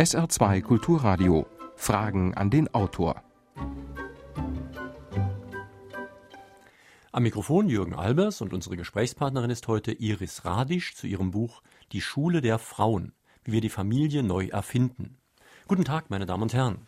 [0.00, 1.46] SR2 Kulturradio.
[1.76, 3.22] Fragen an den Autor.
[7.12, 11.60] Am Mikrofon Jürgen Albers und unsere Gesprächspartnerin ist heute Iris Radisch zu ihrem Buch
[11.92, 13.12] Die Schule der Frauen,
[13.44, 15.18] wie wir die Familie neu erfinden.
[15.68, 16.78] Guten Tag, meine Damen und Herren.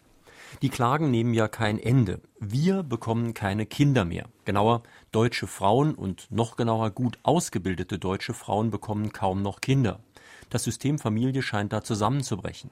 [0.63, 2.23] Die Klagen nehmen ja kein Ende.
[2.41, 4.25] Wir bekommen keine Kinder mehr.
[4.47, 10.01] Genauer, deutsche Frauen und noch genauer gut ausgebildete deutsche Frauen bekommen kaum noch Kinder.
[10.49, 12.71] Das System Familie scheint da zusammenzubrechen.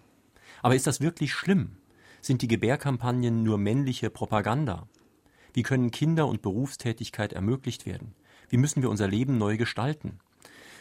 [0.62, 1.76] Aber ist das wirklich schlimm?
[2.20, 4.86] Sind die Gebärkampagnen nur männliche Propaganda?
[5.52, 8.14] Wie können Kinder und Berufstätigkeit ermöglicht werden?
[8.48, 10.18] Wie müssen wir unser Leben neu gestalten?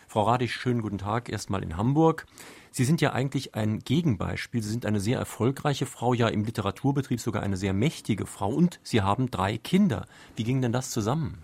[0.08, 2.26] Frau Radisch, schönen guten Tag erstmal in Hamburg.
[2.72, 4.62] Sie sind ja eigentlich ein Gegenbeispiel.
[4.64, 8.80] Sie sind eine sehr erfolgreiche Frau, ja im Literaturbetrieb sogar eine sehr mächtige Frau und
[8.82, 10.08] Sie haben drei Kinder.
[10.36, 11.38] Wie ging denn das zusammen?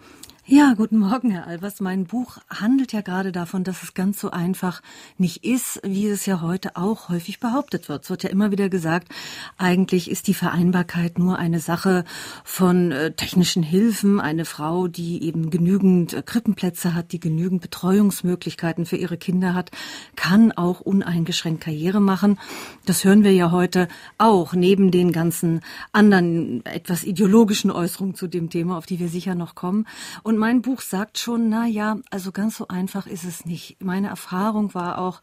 [0.48, 1.82] Ja, guten Morgen, Herr Albers.
[1.82, 4.84] Mein Buch handelt ja gerade davon, dass es ganz so einfach
[5.18, 8.04] nicht ist, wie es ja heute auch häufig behauptet wird.
[8.04, 9.08] Es wird ja immer wieder gesagt,
[9.58, 12.06] eigentlich ist die Vereinbarkeit nur eine Sache
[12.44, 14.22] von äh, technischen Hilfen.
[14.22, 19.72] Eine Frau, die eben genügend äh, Krippenplätze hat, die genügend Betreuungsmöglichkeiten für ihre Kinder hat,
[20.16, 22.38] kann auch uneingeschränkt Karriere machen.
[22.86, 23.88] Das hören wir ja heute
[24.20, 25.62] auch, neben den ganzen
[25.92, 29.88] anderen etwas ideologischen Äußerungen zu dem Thema, auf die wir sicher noch kommen.
[30.22, 33.82] Und und mein Buch sagt schon, na ja, also ganz so einfach ist es nicht.
[33.82, 35.22] Meine Erfahrung war auch,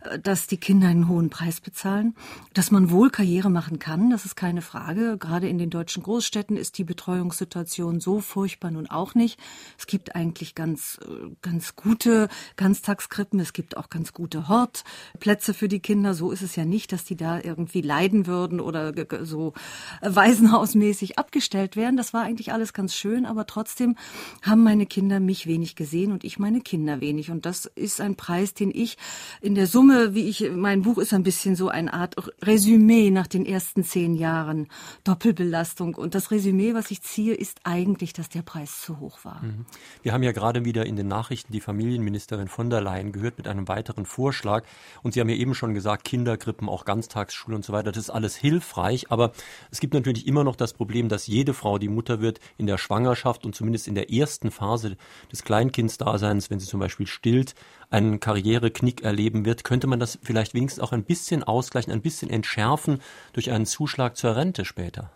[0.00, 2.14] äh, dass die Kinder einen hohen Preis bezahlen,
[2.54, 5.18] dass man wohl Karriere machen kann, das ist keine Frage.
[5.18, 9.38] Gerade in den deutschen Großstädten ist die Betreuungssituation so furchtbar nun auch nicht.
[9.78, 15.68] Es gibt eigentlich ganz, äh, ganz gute Ganztagskrippen, es gibt auch ganz gute Hortplätze für
[15.68, 16.14] die Kinder.
[16.14, 18.94] So ist es ja nicht, dass die da irgendwie leiden würden oder
[19.26, 19.52] so
[20.00, 21.98] waisenhausmäßig abgestellt werden.
[21.98, 23.96] Das war eigentlich alles ganz schön, aber trotzdem
[24.40, 27.32] haben haben meine Kinder mich wenig gesehen und ich meine Kinder wenig.
[27.32, 28.96] Und das ist ein Preis, den ich
[29.40, 33.26] in der Summe, wie ich, mein Buch ist ein bisschen so eine Art Resümee nach
[33.26, 34.68] den ersten zehn Jahren
[35.02, 35.96] Doppelbelastung.
[35.96, 39.42] Und das Resümee, was ich ziehe, ist eigentlich, dass der Preis zu hoch war.
[39.42, 39.66] Mhm.
[40.02, 43.48] Wir haben ja gerade wieder in den Nachrichten die Familienministerin von der Leyen gehört mit
[43.48, 44.62] einem weiteren Vorschlag.
[45.02, 48.10] Und Sie haben ja eben schon gesagt, Kindergrippen, auch Ganztagsschule und so weiter, das ist
[48.10, 49.10] alles hilfreich.
[49.10, 49.32] Aber
[49.72, 52.78] es gibt natürlich immer noch das Problem, dass jede Frau, die Mutter wird, in der
[52.78, 54.96] Schwangerschaft und zumindest in der ersten ersten Phase
[55.32, 57.54] des Kleinkindsdaseins, wenn sie zum Beispiel stillt,
[57.90, 62.30] einen Karriereknick erleben wird, könnte man das vielleicht wenigstens auch ein bisschen ausgleichen, ein bisschen
[62.30, 63.00] entschärfen
[63.32, 65.10] durch einen Zuschlag zur Rente später?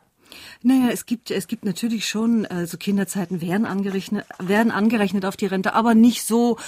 [0.62, 5.46] Naja, es gibt, es gibt natürlich schon, also Kinderzeiten werden angerechnet, werden angerechnet auf die
[5.46, 6.58] Rente, aber nicht so,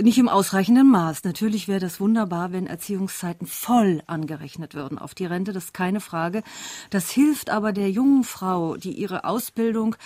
[0.00, 1.24] nicht im ausreichenden Maß.
[1.24, 6.00] Natürlich wäre das wunderbar, wenn Erziehungszeiten voll angerechnet würden auf die Rente, das ist keine
[6.00, 6.42] Frage.
[6.90, 9.96] Das hilft aber der jungen Frau, die ihre Ausbildung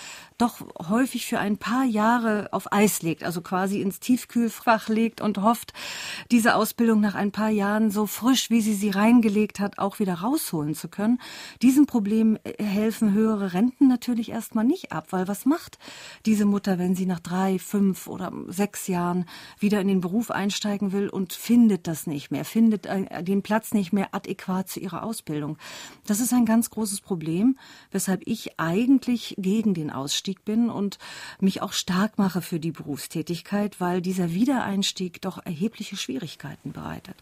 [0.43, 0.59] doch
[0.89, 5.71] häufig für ein paar Jahre auf Eis legt, also quasi ins Tiefkühlfach legt und hofft,
[6.31, 10.15] diese Ausbildung nach ein paar Jahren so frisch, wie sie sie reingelegt hat, auch wieder
[10.15, 11.21] rausholen zu können.
[11.61, 15.77] Diesem Problem äh, helfen höhere Renten natürlich erstmal nicht ab, weil was macht
[16.25, 19.25] diese Mutter, wenn sie nach drei, fünf oder sechs Jahren
[19.59, 23.73] wieder in den Beruf einsteigen will und findet das nicht mehr, findet äh, den Platz
[23.73, 25.57] nicht mehr adäquat zu ihrer Ausbildung?
[26.05, 27.57] Das ist ein ganz großes Problem,
[27.91, 30.97] weshalb ich eigentlich gegen den Ausstieg bin und
[31.39, 37.15] mich auch stark mache für die Berufstätigkeit, weil dieser Wiedereinstieg doch erhebliche Schwierigkeiten bereitet.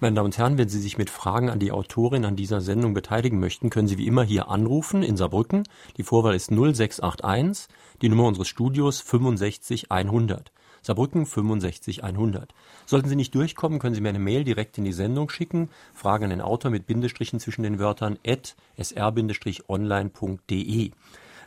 [0.00, 2.94] Meine Damen und Herren, wenn Sie sich mit Fragen an die Autorin an dieser Sendung
[2.94, 5.64] beteiligen möchten, können Sie wie immer hier anrufen in Saarbrücken.
[5.96, 7.66] Die Vorwahl ist 0681,
[8.00, 10.52] die Nummer unseres Studios 65100.
[10.82, 12.54] Saarbrücken 65100.
[12.86, 15.68] Sollten Sie nicht durchkommen, können Sie mir eine Mail direkt in die Sendung schicken.
[15.94, 19.32] Fragen an den Autor mit Bindestrichen zwischen den Wörtern at sr-online.de.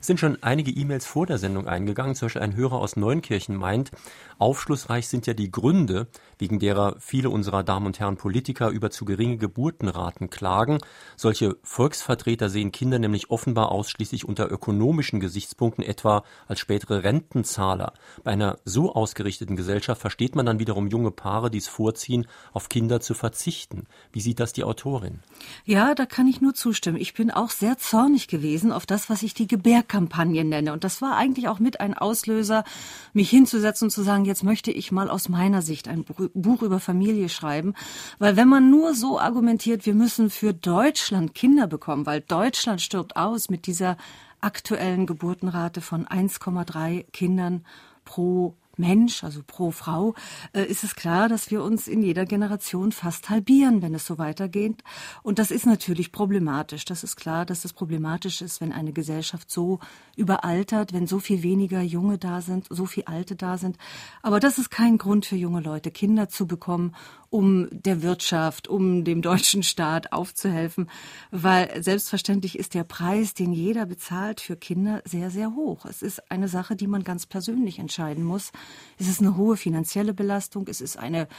[0.01, 2.15] Sind schon einige E-Mails vor der Sendung eingegangen.
[2.15, 3.91] Zum Beispiel ein Hörer aus Neunkirchen meint,
[4.39, 6.07] aufschlussreich sind ja die Gründe,
[6.39, 10.79] wegen derer viele unserer Damen und Herren Politiker über zu geringe Geburtenraten klagen.
[11.15, 17.93] Solche Volksvertreter sehen Kinder nämlich offenbar ausschließlich unter ökonomischen Gesichtspunkten, etwa als spätere Rentenzahler.
[18.23, 22.69] Bei einer so ausgerichteten Gesellschaft versteht man dann wiederum junge Paare, die es vorziehen, auf
[22.69, 23.85] Kinder zu verzichten.
[24.11, 25.19] Wie sieht das die Autorin?
[25.63, 26.97] Ja, da kann ich nur zustimmen.
[26.97, 30.71] Ich bin auch sehr zornig gewesen auf das, was ich die Gebär Kampagne nenne.
[30.71, 32.63] Und das war eigentlich auch mit ein Auslöser,
[33.11, 36.79] mich hinzusetzen und zu sagen, jetzt möchte ich mal aus meiner Sicht ein Buch über
[36.79, 37.73] Familie schreiben.
[38.17, 43.17] Weil wenn man nur so argumentiert, wir müssen für Deutschland Kinder bekommen, weil Deutschland stirbt
[43.17, 43.97] aus mit dieser
[44.39, 47.65] aktuellen Geburtenrate von 1,3 Kindern
[48.05, 50.13] pro Mensch, also pro Frau,
[50.51, 54.17] äh, ist es klar, dass wir uns in jeder Generation fast halbieren, wenn es so
[54.17, 54.83] weitergeht.
[55.23, 56.83] Und das ist natürlich problematisch.
[56.83, 59.79] Das ist klar, dass es problematisch ist, wenn eine Gesellschaft so
[60.17, 63.77] überaltert, wenn so viel weniger Junge da sind, so viel Alte da sind.
[64.21, 66.93] Aber das ist kein Grund für junge Leute, Kinder zu bekommen
[67.31, 70.89] um der Wirtschaft, um dem deutschen Staat aufzuhelfen,
[71.31, 75.85] weil selbstverständlich ist der Preis, den jeder bezahlt für Kinder, sehr, sehr hoch.
[75.85, 78.51] Es ist eine Sache, die man ganz persönlich entscheiden muss.
[78.99, 81.29] Es ist eine hohe finanzielle Belastung, es ist eine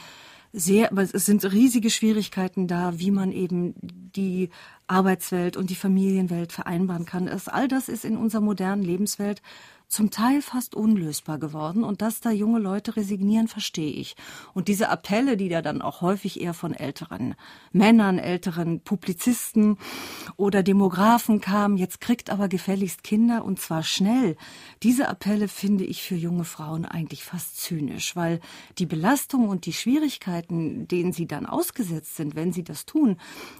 [0.51, 4.49] sehr, aber es sind riesige Schwierigkeiten da, wie man eben die
[4.87, 7.27] Arbeitswelt und die Familienwelt vereinbaren kann.
[7.27, 9.41] All das ist in unserer modernen Lebenswelt
[9.93, 11.83] zum Teil fast unlösbar geworden.
[11.83, 14.15] Und dass da junge Leute resignieren, verstehe ich.
[14.53, 17.35] Und diese Appelle, die da dann auch häufig eher von älteren
[17.71, 19.77] Männern, älteren Publizisten
[20.35, 24.35] oder Demografen kamen, jetzt kriegt aber gefälligst Kinder und zwar schnell.
[24.81, 28.39] Diese Appelle finde ich für junge Frauen eigentlich fast zynisch, weil
[28.77, 33.17] die Belastung und die Schwierigkeiten, denen sie dann ausgesetzt sind, wenn sie das tun,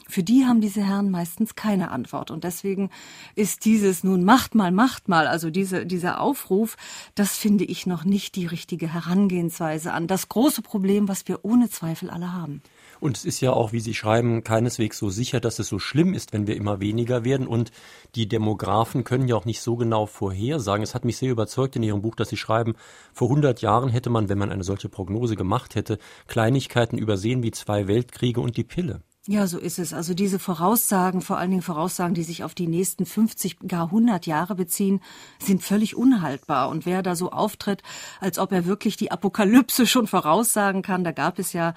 [0.08, 2.32] für die haben diese Herren meistens keine Antwort.
[2.32, 2.90] Und deswegen
[3.36, 6.78] ist dieses nun macht mal, macht mal, also diese, dieser Aufruf,
[7.16, 11.70] das finde ich noch nicht die richtige Herangehensweise an das große Problem, was wir ohne
[11.70, 12.62] Zweifel alle haben.
[13.00, 16.14] Und es ist ja auch, wie Sie schreiben, keineswegs so sicher, dass es so schlimm
[16.14, 17.48] ist, wenn wir immer weniger werden.
[17.48, 17.72] Und
[18.16, 20.84] die Demografen können ja auch nicht so genau vorhersagen.
[20.84, 22.76] Es hat mich sehr überzeugt in Ihrem Buch, dass Sie schreiben,
[23.12, 27.52] vor 100 Jahren hätte man, wenn man eine solche Prognose gemacht hätte, Kleinigkeiten übersehen wie
[27.52, 29.02] zwei Weltkriege und die Pille.
[29.26, 29.94] Ja, so ist es.
[29.94, 34.26] Also diese Voraussagen, vor allen Dingen Voraussagen, die sich auf die nächsten 50, gar 100
[34.26, 35.00] Jahre beziehen,
[35.40, 36.68] sind völlig unhaltbar.
[36.68, 37.84] Und wer da so auftritt,
[38.20, 41.74] als ob er wirklich die Apokalypse schon voraussagen kann, da gab es ja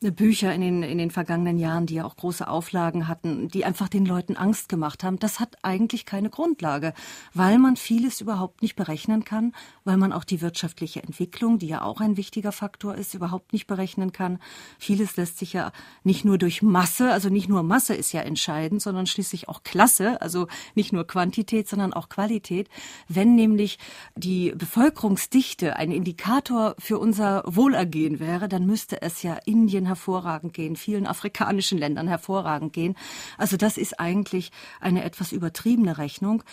[0.00, 3.88] Bücher in den, in den vergangenen Jahren, die ja auch große Auflagen hatten, die einfach
[3.88, 5.18] den Leuten Angst gemacht haben.
[5.18, 6.94] Das hat eigentlich keine Grundlage,
[7.34, 9.52] weil man vieles überhaupt nicht berechnen kann,
[9.84, 13.66] weil man auch die wirtschaftliche Entwicklung, die ja auch ein wichtiger Faktor ist, überhaupt nicht
[13.66, 14.38] berechnen kann.
[14.78, 15.72] Vieles lässt sich ja
[16.04, 20.22] nicht nur durch Masse, also nicht nur Masse ist ja entscheidend, sondern schließlich auch Klasse,
[20.22, 20.46] also
[20.76, 22.68] nicht nur Quantität, sondern auch Qualität.
[23.08, 23.78] Wenn nämlich
[24.14, 30.76] die Bevölkerungsdichte ein Indikator für unser Wohlergehen wäre, dann müsste es ja Indien hervorragend gehen,
[30.76, 32.94] vielen afrikanischen Ländern hervorragend gehen.
[33.36, 36.44] Also das ist eigentlich eine etwas übertriebene Rechnung.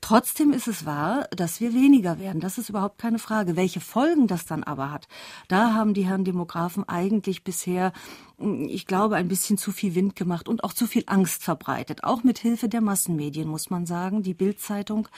[0.00, 2.40] Trotzdem ist es wahr, dass wir weniger werden.
[2.40, 3.56] Das ist überhaupt keine Frage.
[3.56, 5.08] Welche Folgen das dann aber hat,
[5.48, 7.92] da haben die Herren Demografen eigentlich bisher,
[8.38, 12.02] ich glaube, ein bisschen zu viel Wind gemacht und auch zu viel Angst verbreitet.
[12.02, 14.22] Auch mit Hilfe der Massenmedien, muss man sagen.
[14.22, 15.08] Die Bildzeitung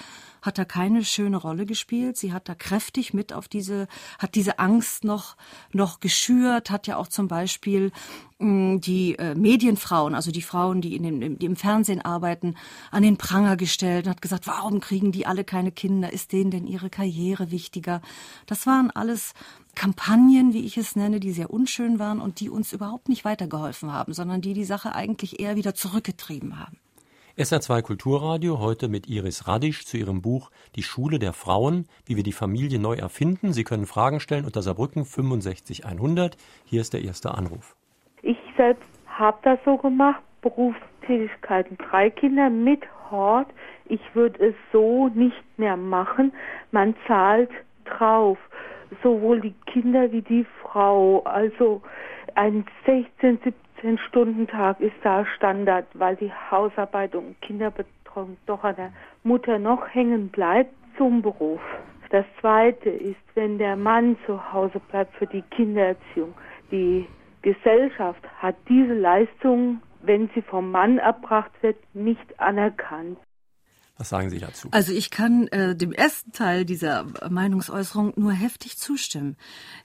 [0.43, 2.19] hat da keine schöne Rolle gespielt.
[2.19, 5.37] Sie hat da kräftig mit auf diese, hat diese Angst noch,
[5.73, 7.91] noch geschürt, hat ja auch zum Beispiel
[8.39, 12.55] hm, die äh, Medienfrauen, also die Frauen, die, in dem, die im Fernsehen arbeiten,
[12.91, 16.13] an den Pranger gestellt und hat gesagt, warum kriegen die alle keine Kinder?
[16.13, 18.03] Ist denen denn ihre Karriere wichtiger?
[18.45, 19.33] Das waren alles
[19.77, 23.93] Kampagnen, wie ich es nenne, die sehr unschön waren und die uns überhaupt nicht weitergeholfen
[23.93, 26.79] haben, sondern die die Sache eigentlich eher wieder zurückgetrieben haben.
[27.39, 32.23] SR2 Kulturradio heute mit Iris Radisch zu ihrem Buch Die Schule der Frauen, wie wir
[32.23, 33.53] die Familie neu erfinden.
[33.53, 36.39] Sie können Fragen stellen unter Saarbrücken 65 100.
[36.65, 37.77] Hier ist der erste Anruf.
[38.23, 43.49] Ich selbst habe das so gemacht, Berufstätigkeiten, drei Kinder mit Hort.
[43.85, 46.33] Ich würde es so nicht mehr machen.
[46.73, 47.51] Man zahlt
[47.85, 48.39] drauf,
[49.03, 51.23] sowohl die Kinder wie die Frau.
[51.25, 51.83] Also
[52.35, 58.77] ein 16, 17 Stunden Tag ist da Standard, weil die Hausarbeit und Kinderbetreuung doch an
[58.77, 58.93] der
[59.23, 61.61] Mutter noch hängen bleibt zum Beruf.
[62.11, 66.35] Das zweite ist, wenn der Mann zu Hause bleibt für die Kindererziehung.
[66.71, 67.07] Die
[67.43, 73.19] Gesellschaft hat diese Leistung, wenn sie vom Mann erbracht wird, nicht anerkannt.
[73.99, 74.69] Was sagen Sie dazu?
[74.73, 79.37] Also ich kann äh, dem ersten Teil dieser Meinungsäußerung nur heftig zustimmen.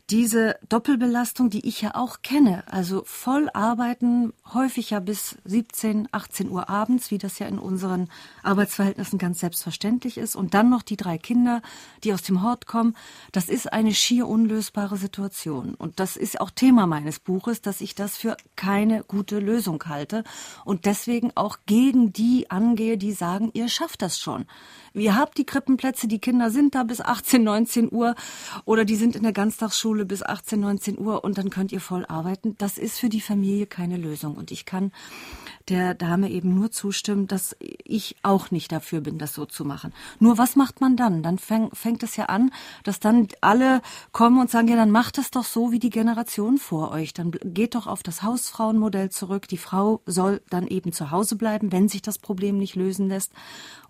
[0.09, 6.49] Diese Doppelbelastung, die ich ja auch kenne, also voll arbeiten, häufig ja bis 17, 18
[6.49, 8.09] Uhr abends, wie das ja in unseren
[8.43, 11.61] Arbeitsverhältnissen ganz selbstverständlich ist, und dann noch die drei Kinder,
[12.03, 12.97] die aus dem Hort kommen,
[13.31, 15.73] das ist eine schier unlösbare Situation.
[15.75, 20.25] Und das ist auch Thema meines Buches, dass ich das für keine gute Lösung halte
[20.65, 24.45] und deswegen auch gegen die angehe, die sagen, ihr schafft das schon.
[24.93, 28.15] Ihr habt die Krippenplätze, die Kinder sind da bis 18, 19 Uhr
[28.65, 32.05] oder die sind in der Ganztagsschule bis 18, 19 Uhr und dann könnt ihr voll
[32.05, 32.55] arbeiten.
[32.57, 34.35] Das ist für die Familie keine Lösung.
[34.35, 34.91] Und ich kann
[35.69, 39.93] der Dame eben nur zustimmen, dass ich auch nicht dafür bin, das so zu machen.
[40.19, 41.23] Nur was macht man dann?
[41.23, 42.51] Dann fäng, fängt es ja an,
[42.83, 46.57] dass dann alle kommen und sagen, ja, dann macht es doch so wie die Generation
[46.57, 47.13] vor euch.
[47.13, 49.47] Dann geht doch auf das Hausfrauenmodell zurück.
[49.47, 53.31] Die Frau soll dann eben zu Hause bleiben, wenn sich das Problem nicht lösen lässt.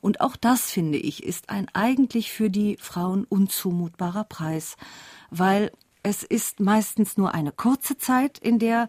[0.02, 4.76] Und auch das, finde ich, ist ein eigentlich für die Frauen unzumutbarer Preis
[5.32, 5.72] weil
[6.04, 8.88] es ist meistens nur eine kurze Zeit, in der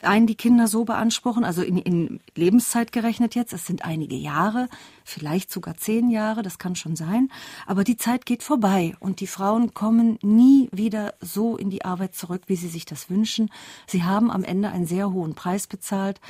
[0.00, 3.52] einen die Kinder so beanspruchen, also in, in, Lebenszeit gerechnet jetzt.
[3.52, 4.68] Es sind einige Jahre,
[5.04, 7.30] vielleicht sogar zehn Jahre, das kann schon sein.
[7.66, 12.14] Aber die Zeit geht vorbei und die Frauen kommen nie wieder so in die Arbeit
[12.14, 13.50] zurück, wie sie sich das wünschen.
[13.86, 16.20] Sie haben am Ende einen sehr hohen Preis bezahlt.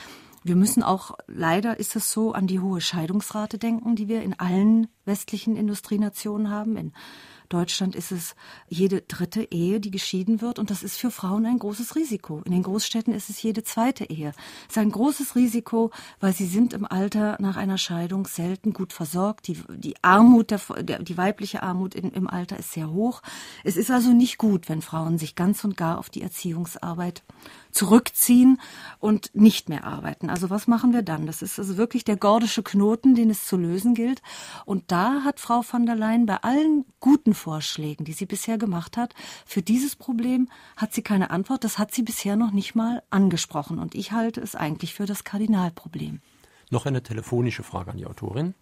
[0.44, 4.38] Wir müssen auch, leider ist es so, an die hohe Scheidungsrate denken, die wir in
[4.38, 6.76] allen westlichen Industrienationen haben.
[6.76, 6.92] In
[7.48, 8.36] Deutschland ist es
[8.68, 10.58] jede dritte Ehe, die geschieden wird.
[10.58, 12.42] Und das ist für Frauen ein großes Risiko.
[12.44, 14.32] In den Großstädten ist es jede zweite Ehe.
[14.68, 18.92] Es ist ein großes Risiko, weil sie sind im Alter nach einer Scheidung selten gut
[18.92, 19.48] versorgt.
[19.48, 23.22] Die, die Armut, der, der, die weibliche Armut in, im Alter ist sehr hoch.
[23.62, 27.22] Es ist also nicht gut, wenn Frauen sich ganz und gar auf die Erziehungsarbeit
[27.74, 28.60] zurückziehen
[28.98, 30.30] und nicht mehr arbeiten.
[30.30, 31.26] Also was machen wir dann?
[31.26, 34.22] Das ist also wirklich der gordische Knoten, den es zu lösen gilt.
[34.64, 38.96] Und da hat Frau von der Leyen bei allen guten Vorschlägen, die sie bisher gemacht
[38.96, 39.14] hat,
[39.44, 41.64] für dieses Problem hat sie keine Antwort.
[41.64, 43.78] Das hat sie bisher noch nicht mal angesprochen.
[43.78, 46.20] Und ich halte es eigentlich für das Kardinalproblem.
[46.70, 48.54] Noch eine telefonische Frage an die Autorin.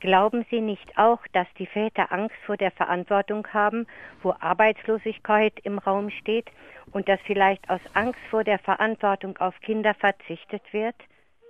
[0.00, 3.86] Glauben Sie nicht auch, dass die Väter Angst vor der Verantwortung haben,
[4.22, 6.46] wo Arbeitslosigkeit im Raum steht
[6.92, 10.94] und dass vielleicht aus Angst vor der Verantwortung auf Kinder verzichtet wird?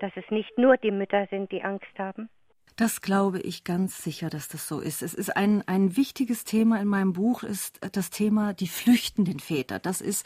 [0.01, 2.31] Dass es nicht nur die Mütter sind, die Angst haben?
[2.77, 5.03] Das glaube ich ganz sicher, dass das so ist.
[5.03, 9.81] Es ist ein, ein wichtiges Thema in meinem Buch, ist das Thema die flüchtenden Väter.
[9.81, 10.25] Das ist,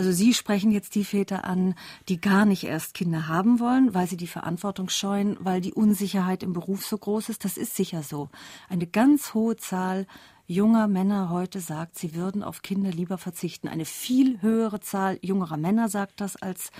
[0.00, 1.74] also Sie sprechen jetzt die Väter an,
[2.08, 6.42] die gar nicht erst Kinder haben wollen, weil sie die Verantwortung scheuen, weil die Unsicherheit
[6.42, 7.44] im Beruf so groß ist.
[7.44, 8.30] Das ist sicher so.
[8.70, 10.06] Eine ganz hohe Zahl
[10.46, 13.68] junger Männer heute sagt, sie würden auf Kinder lieber verzichten.
[13.68, 16.70] Eine viel höhere Zahl jüngerer Männer sagt das als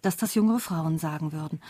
[0.00, 1.60] dass das jüngere Frauen sagen würden.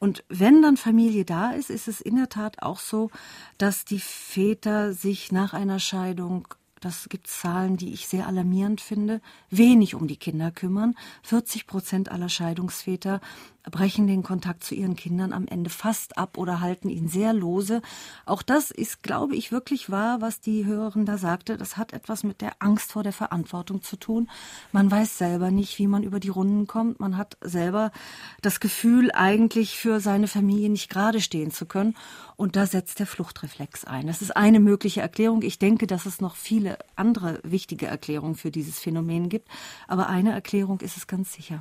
[0.00, 3.12] Und wenn dann Familie da ist, ist es in der Tat auch so,
[3.58, 6.48] dass die Väter sich nach einer Scheidung
[6.80, 10.94] das gibt Zahlen, die ich sehr alarmierend finde, wenig um die Kinder kümmern.
[11.22, 13.20] 40 Prozent aller Scheidungsväter
[13.70, 17.82] brechen den Kontakt zu ihren Kindern am Ende fast ab oder halten ihn sehr lose.
[18.24, 21.56] Auch das ist, glaube ich, wirklich wahr, was die Hörerin da sagte.
[21.56, 24.28] Das hat etwas mit der Angst vor der Verantwortung zu tun.
[24.72, 27.00] Man weiß selber nicht, wie man über die Runden kommt.
[27.00, 27.90] Man hat selber
[28.40, 31.96] das Gefühl, eigentlich für seine Familie nicht gerade stehen zu können.
[32.36, 34.06] Und da setzt der Fluchtreflex ein.
[34.06, 35.42] Das ist eine mögliche Erklärung.
[35.42, 39.48] Ich denke, dass es noch viele andere wichtige Erklärungen für dieses Phänomen gibt.
[39.88, 41.60] Aber eine Erklärung ist es ganz sicher.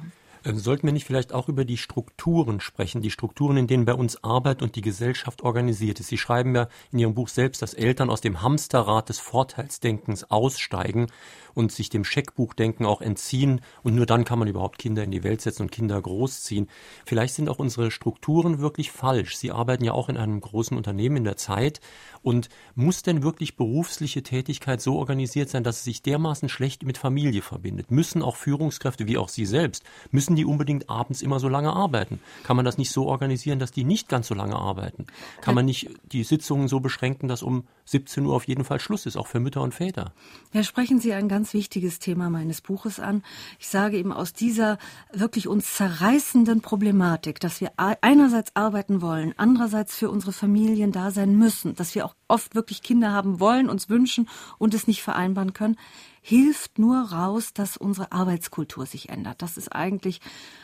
[0.54, 4.24] Sollten wir nicht vielleicht auch über die Strukturen sprechen, die Strukturen, in denen bei uns
[4.24, 6.10] Arbeit und die Gesellschaft organisiert ist?
[6.10, 11.08] Sie schreiben ja in Ihrem Buch selbst, dass Eltern aus dem Hamsterrad des Vorteilsdenkens aussteigen
[11.56, 15.24] und sich dem Scheckbuchdenken auch entziehen und nur dann kann man überhaupt Kinder in die
[15.24, 16.70] Welt setzen und Kinder großziehen.
[17.06, 19.38] Vielleicht sind auch unsere Strukturen wirklich falsch.
[19.38, 21.82] Sie arbeiten ja auch in einem großen Unternehmen in der Zeit
[22.22, 26.98] und muss denn wirklich berufliche Tätigkeit so organisiert sein, dass es sich dermaßen schlecht mit
[26.98, 27.92] Familie verbindet?
[27.92, 32.20] Müssen auch Führungskräfte wie auch Sie selbst, müssen die unbedingt abends immer so lange arbeiten?
[32.44, 35.06] Kann man das nicht so organisieren, dass die nicht ganz so lange arbeiten?
[35.42, 39.06] Kann man nicht die Sitzungen so beschränken, dass um 17 Uhr auf jeden Fall Schluss
[39.06, 40.14] ist, auch für Mütter und Väter?
[40.52, 43.22] Ja, sprechen Sie ein ganz ganz wichtiges Thema meines Buches an.
[43.60, 44.80] Ich sage eben aus dieser
[45.14, 51.38] wirklich uns zerreißenden Problematik, dass wir einerseits arbeiten wollen, andererseits für unsere Familien da sein
[51.38, 55.54] müssen, dass wir auch oft wirklich Kinder haben wollen, uns wünschen und es nicht vereinbaren
[55.54, 55.78] können,
[56.20, 59.44] hilft nur raus, dass unsere Arbeitskultur sich ändert.
[59.44, 60.22] Das ist eigentlich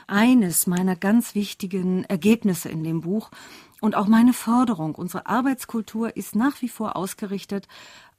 [0.08, 3.30] eines meiner ganz wichtigen Ergebnisse in dem Buch.
[3.82, 7.68] Und auch meine Forderung, unsere Arbeitskultur ist nach wie vor ausgerichtet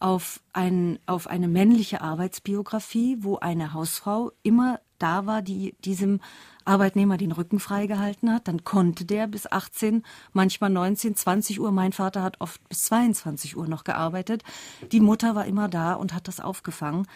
[0.00, 6.20] auf, ein, auf eine männliche Arbeitsbiografie, wo eine Hausfrau immer da war, die diesem
[6.64, 8.48] Arbeitnehmer den Rücken freigehalten hat.
[8.48, 10.02] Dann konnte der bis 18,
[10.32, 11.70] manchmal 19, 20 Uhr.
[11.70, 14.42] Mein Vater hat oft bis 22 Uhr noch gearbeitet.
[14.90, 17.06] Die Mutter war immer da und hat das aufgefangen.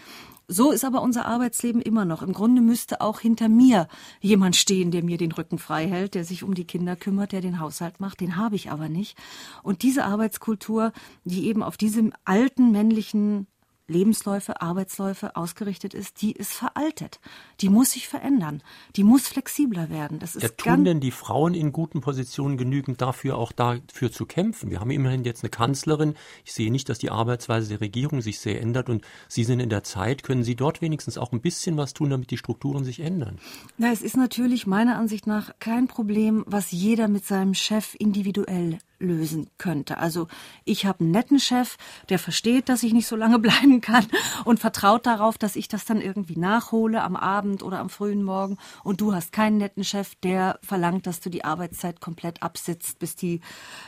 [0.49, 2.23] So ist aber unser Arbeitsleben immer noch.
[2.23, 3.89] Im Grunde müsste auch hinter mir
[4.21, 7.41] jemand stehen, der mir den Rücken frei hält, der sich um die Kinder kümmert, der
[7.41, 8.21] den Haushalt macht.
[8.21, 9.19] Den habe ich aber nicht.
[9.65, 10.93] Und diese Arbeitskultur,
[11.25, 13.49] die eben auf diesem alten männlichen
[13.89, 17.21] Lebensläufe, Arbeitsläufe ausgerichtet ist, die ist veraltet.
[17.61, 18.63] Die muss sich verändern.
[18.97, 20.19] Die muss flexibler werden.
[20.19, 24.27] Das ist ja, tun denn die Frauen in guten Positionen genügend dafür, auch dafür zu
[24.27, 24.71] kämpfen?
[24.71, 26.15] Wir haben immerhin jetzt eine Kanzlerin.
[26.45, 29.71] Ich sehe nicht, dass die Arbeitsweise der Regierung sich sehr ändert und Sie sind in
[29.71, 30.25] der Zeit.
[30.25, 33.39] Können Sie dort wenigstens auch ein bisschen was tun, damit die Strukturen sich ändern?
[33.79, 38.79] Na, es ist natürlich meiner Ansicht nach kein Problem, was jeder mit seinem Chef individuell
[38.99, 39.99] lösen könnte.
[39.99, 40.29] Also
[40.65, 41.77] ich habe einen netten Chef,
[42.09, 44.07] der versteht, dass ich nicht so lange bleiben kann
[44.45, 48.59] und vertraut darauf, dass ich das dann irgendwie nachhole am Abend oder am frühen Morgen.
[48.85, 53.17] Und du hast keinen netten Chef, der verlangt, dass du die Arbeitszeit komplett absitzt, bis
[53.17, 53.41] die,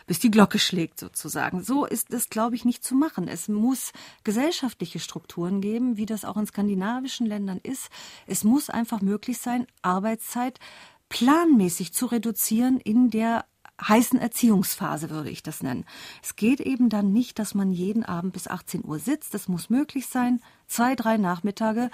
[0.06, 1.62] bis die Glocke schlägt sozusagen.
[1.62, 3.28] So ist das, glaube ich, nicht zu machen.
[3.28, 3.92] Es muss
[4.24, 7.88] gesellschaftliche Strukturen geben, wie das auch in skandinavischen Ländern ist.
[8.26, 10.58] Es muss einfach möglich sein, Arbeitszeit
[11.08, 13.44] planmäßig zu reduzieren in der
[13.80, 15.84] heißen Erziehungsphase, würde ich das nennen.
[16.22, 19.34] Es geht eben dann nicht, dass man jeden Abend bis 18 Uhr sitzt.
[19.34, 21.90] Es muss möglich sein, zwei, drei Nachmittage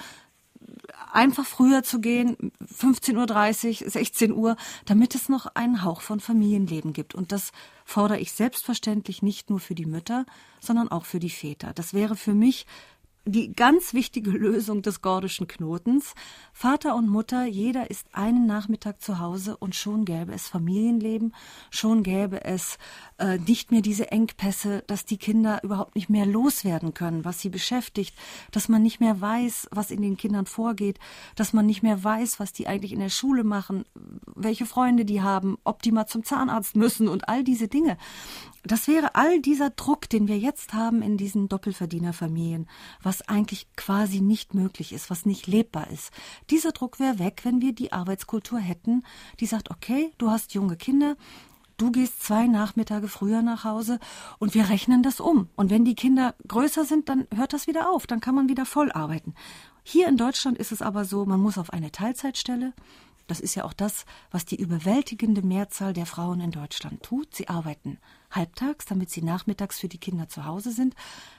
[1.13, 6.93] einfach früher zu gehen, 15.30 Uhr, 16 Uhr, damit es noch einen Hauch von Familienleben
[6.93, 7.15] gibt.
[7.15, 7.53] Und das
[7.85, 10.25] fordere ich selbstverständlich nicht nur für die Mütter,
[10.61, 11.73] sondern auch für die Väter.
[11.75, 12.67] Das wäre für mich
[13.27, 16.15] die ganz wichtige Lösung des gordischen Knotens.
[16.53, 21.35] Vater und Mutter, jeder ist einen Nachmittag zu Hause und schon gäbe es Familienleben,
[21.71, 22.79] schon gäbe es
[23.19, 27.49] äh, nicht mehr diese Engpässe, dass die Kinder überhaupt nicht mehr loswerden können, was sie
[27.49, 28.15] beschäftigt,
[28.51, 30.99] dass man nicht mehr weiß, was in den Kindern vorgeht,
[31.35, 33.85] dass man nicht mehr weiß, was die eigentlich in der Schule machen,
[34.27, 37.97] welche Freunde die haben, ob die mal zum Zahnarzt müssen und all diese Dinge.
[38.67, 42.67] Das wäre all dieser Druck, den wir jetzt haben in diesen Doppelverdienerfamilien,
[43.03, 46.11] was eigentlich quasi nicht möglich ist, was nicht lebbar ist.
[46.49, 49.05] Dieser Druck wäre weg, wenn wir die Arbeitskultur hätten,
[49.39, 51.17] die sagt, okay, du hast junge Kinder,
[51.77, 53.99] du gehst zwei Nachmittage früher nach Hause
[54.39, 55.51] und wir rechnen das um.
[55.57, 58.65] Und wenn die Kinder größer sind, dann hört das wieder auf, dann kann man wieder
[58.65, 59.35] voll arbeiten.
[59.83, 62.73] Hier in Deutschland ist es aber so, man muss auf eine Teilzeitstelle,
[63.27, 67.35] das ist ja auch das, was die überwältigende Mehrzahl der Frauen in Deutschland tut.
[67.35, 67.99] Sie arbeiten
[68.35, 70.95] halbtags, damit sie nachmittags für die Kinder zu Hause sind.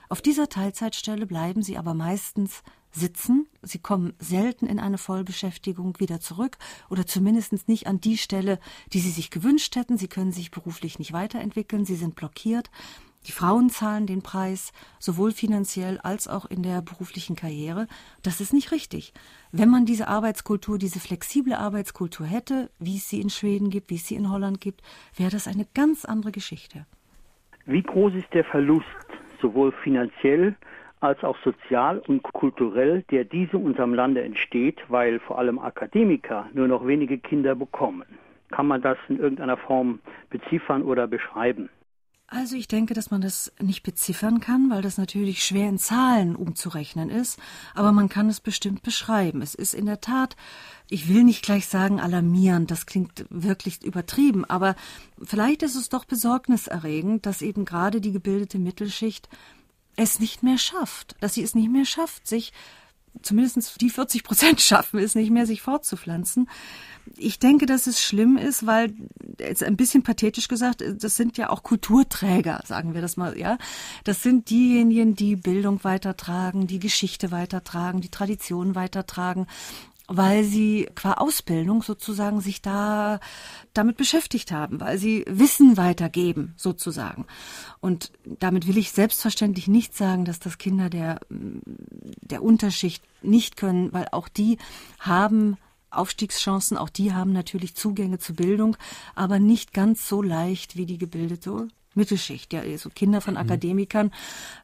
[0.09, 3.47] Auf dieser Teilzeitstelle bleiben sie aber meistens sitzen.
[3.61, 6.57] Sie kommen selten in eine Vollbeschäftigung wieder zurück
[6.89, 8.59] oder zumindest nicht an die Stelle,
[8.93, 9.97] die sie sich gewünscht hätten.
[9.97, 11.85] Sie können sich beruflich nicht weiterentwickeln.
[11.85, 12.69] Sie sind blockiert.
[13.27, 17.87] Die Frauen zahlen den Preis, sowohl finanziell als auch in der beruflichen Karriere.
[18.23, 19.13] Das ist nicht richtig.
[19.51, 23.95] Wenn man diese Arbeitskultur, diese flexible Arbeitskultur hätte, wie es sie in Schweden gibt, wie
[23.95, 24.81] es sie in Holland gibt,
[25.17, 26.85] wäre das eine ganz andere Geschichte.
[27.65, 28.85] Wie groß ist der Verlust,
[29.41, 30.55] sowohl finanziell
[30.99, 36.67] als auch sozial und kulturell, der diesem unserem Lande entsteht, weil vor allem Akademiker nur
[36.67, 38.05] noch wenige Kinder bekommen?
[38.51, 41.69] Kann man das in irgendeiner Form beziffern oder beschreiben?
[42.27, 46.35] Also ich denke, dass man das nicht beziffern kann, weil das natürlich schwer in Zahlen
[46.35, 47.39] umzurechnen ist,
[47.75, 49.43] aber man kann es bestimmt beschreiben.
[49.43, 50.35] Es ist in der Tat,
[50.89, 54.75] ich will nicht gleich sagen alarmierend, das klingt wirklich übertrieben, aber
[55.21, 59.29] vielleicht ist es doch besorgniserregend, dass eben gerade die gebildete Mittelschicht
[59.95, 62.53] es nicht mehr schafft, dass sie es nicht mehr schafft, sich
[63.21, 66.49] zumindest die 40 Prozent schaffen es nicht mehr, sich fortzupflanzen.
[67.17, 68.93] Ich denke, dass es schlimm ist, weil,
[69.39, 73.57] jetzt ein bisschen pathetisch gesagt, das sind ja auch Kulturträger, sagen wir das mal, ja.
[74.03, 79.45] Das sind diejenigen, die Bildung weitertragen, die Geschichte weitertragen, die Tradition weitertragen
[80.07, 83.19] weil sie qua Ausbildung sozusagen sich da
[83.73, 87.25] damit beschäftigt haben, weil sie Wissen weitergeben sozusagen.
[87.79, 93.91] Und damit will ich selbstverständlich nicht sagen, dass das Kinder der, der Unterschicht nicht können,
[93.93, 94.57] weil auch die
[94.99, 95.57] haben
[95.89, 98.77] Aufstiegschancen, auch die haben natürlich Zugänge zu Bildung,
[99.15, 103.41] aber nicht ganz so leicht wie die gebildete Mittelschicht, ja, also Kinder von mhm.
[103.41, 104.11] Akademikern,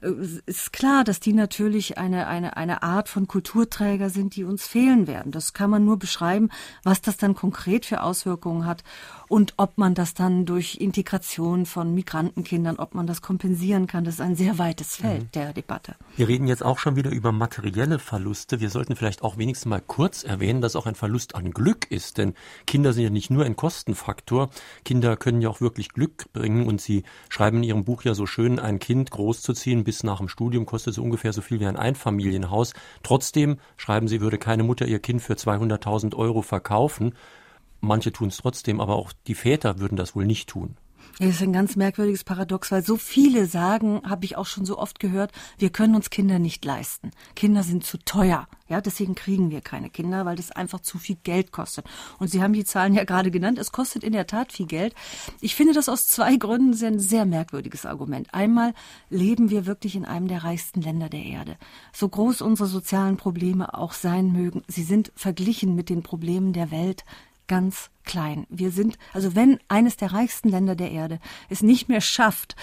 [0.02, 0.12] äh,
[0.46, 5.08] ist klar, dass die natürlich eine, eine, eine Art von Kulturträger sind, die uns fehlen
[5.08, 5.32] werden.
[5.32, 6.50] Das kann man nur beschreiben,
[6.84, 8.84] was das dann konkret für Auswirkungen hat
[9.28, 14.04] und ob man das dann durch Integration von Migrantenkindern, ob man das kompensieren kann.
[14.04, 15.32] Das ist ein sehr weites Feld mhm.
[15.32, 15.96] der Debatte.
[16.18, 18.60] Wir reden jetzt auch schon wieder über materielle Verluste.
[18.60, 22.18] Wir sollten vielleicht auch wenigstens mal kurz erwähnen, dass auch ein Verlust an Glück ist,
[22.18, 22.34] denn
[22.68, 24.50] Kinder sind ja nicht nur ein Kostenfaktor.
[24.84, 28.26] Kinder können ja auch wirklich Glück bringen und sie schreiben in Ihrem Buch ja so
[28.26, 31.78] schön, ein Kind großzuziehen bis nach dem Studium kostet so ungefähr so viel wie ein
[31.78, 32.74] Einfamilienhaus.
[33.04, 37.16] Trotzdem schreiben Sie, würde keine Mutter ihr Kind für 200.000 Euro verkaufen.
[37.80, 40.78] Manche tun es trotzdem, aber auch die Väter würden das wohl nicht tun.
[41.22, 44.66] Ja, das ist ein ganz merkwürdiges Paradox, weil so viele sagen, habe ich auch schon
[44.66, 47.12] so oft gehört, wir können uns Kinder nicht leisten.
[47.36, 48.48] Kinder sind zu teuer.
[48.68, 51.86] Ja, deswegen kriegen wir keine Kinder, weil das einfach zu viel Geld kostet.
[52.18, 53.60] Und Sie haben die Zahlen ja gerade genannt.
[53.60, 54.96] Es kostet in der Tat viel Geld.
[55.42, 58.34] Ich finde das aus zwei Gründen ein sehr merkwürdiges Argument.
[58.34, 58.74] Einmal
[59.12, 61.56] leben wir wirklich in einem der reichsten Länder der Erde.
[61.94, 66.72] So groß unsere sozialen Probleme auch sein mögen, sie sind verglichen mit den Problemen der
[66.72, 67.06] Welt
[67.46, 68.46] ganz klein.
[68.50, 72.56] Wir sind, also wenn eines der reichsten Länder der Erde es nicht mehr schafft,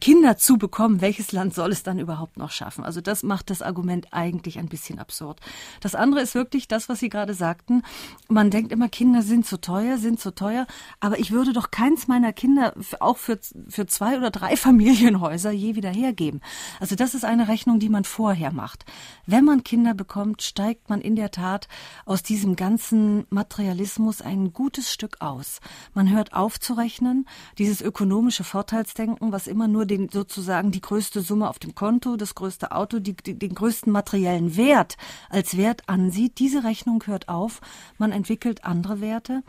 [0.00, 2.84] Kinder zu bekommen, welches Land soll es dann überhaupt noch schaffen?
[2.84, 5.40] Also das macht das Argument eigentlich ein bisschen absurd.
[5.80, 7.82] Das andere ist wirklich das, was Sie gerade sagten.
[8.28, 10.66] Man denkt immer, Kinder sind zu teuer, sind zu teuer.
[11.00, 15.74] Aber ich würde doch keins meiner Kinder auch für, für zwei oder drei Familienhäuser je
[15.76, 16.40] wieder hergeben.
[16.80, 18.84] Also das ist eine Rechnung, die man vorher macht.
[19.26, 21.68] Wenn man Kinder bekommt, steigt man in der Tat
[22.04, 25.60] aus diesem ganzen Materialismus gutes Stück aus.
[25.94, 27.26] Man hört auf zu rechnen,
[27.58, 32.34] dieses ökonomische Vorteilsdenken, was immer nur den sozusagen die größte Summe auf dem Konto, das
[32.34, 34.96] größte Auto, die, die, den größten materiellen Wert
[35.28, 36.38] als Wert ansieht.
[36.38, 37.60] Diese Rechnung hört auf.
[37.98, 39.42] Man entwickelt andere Werte.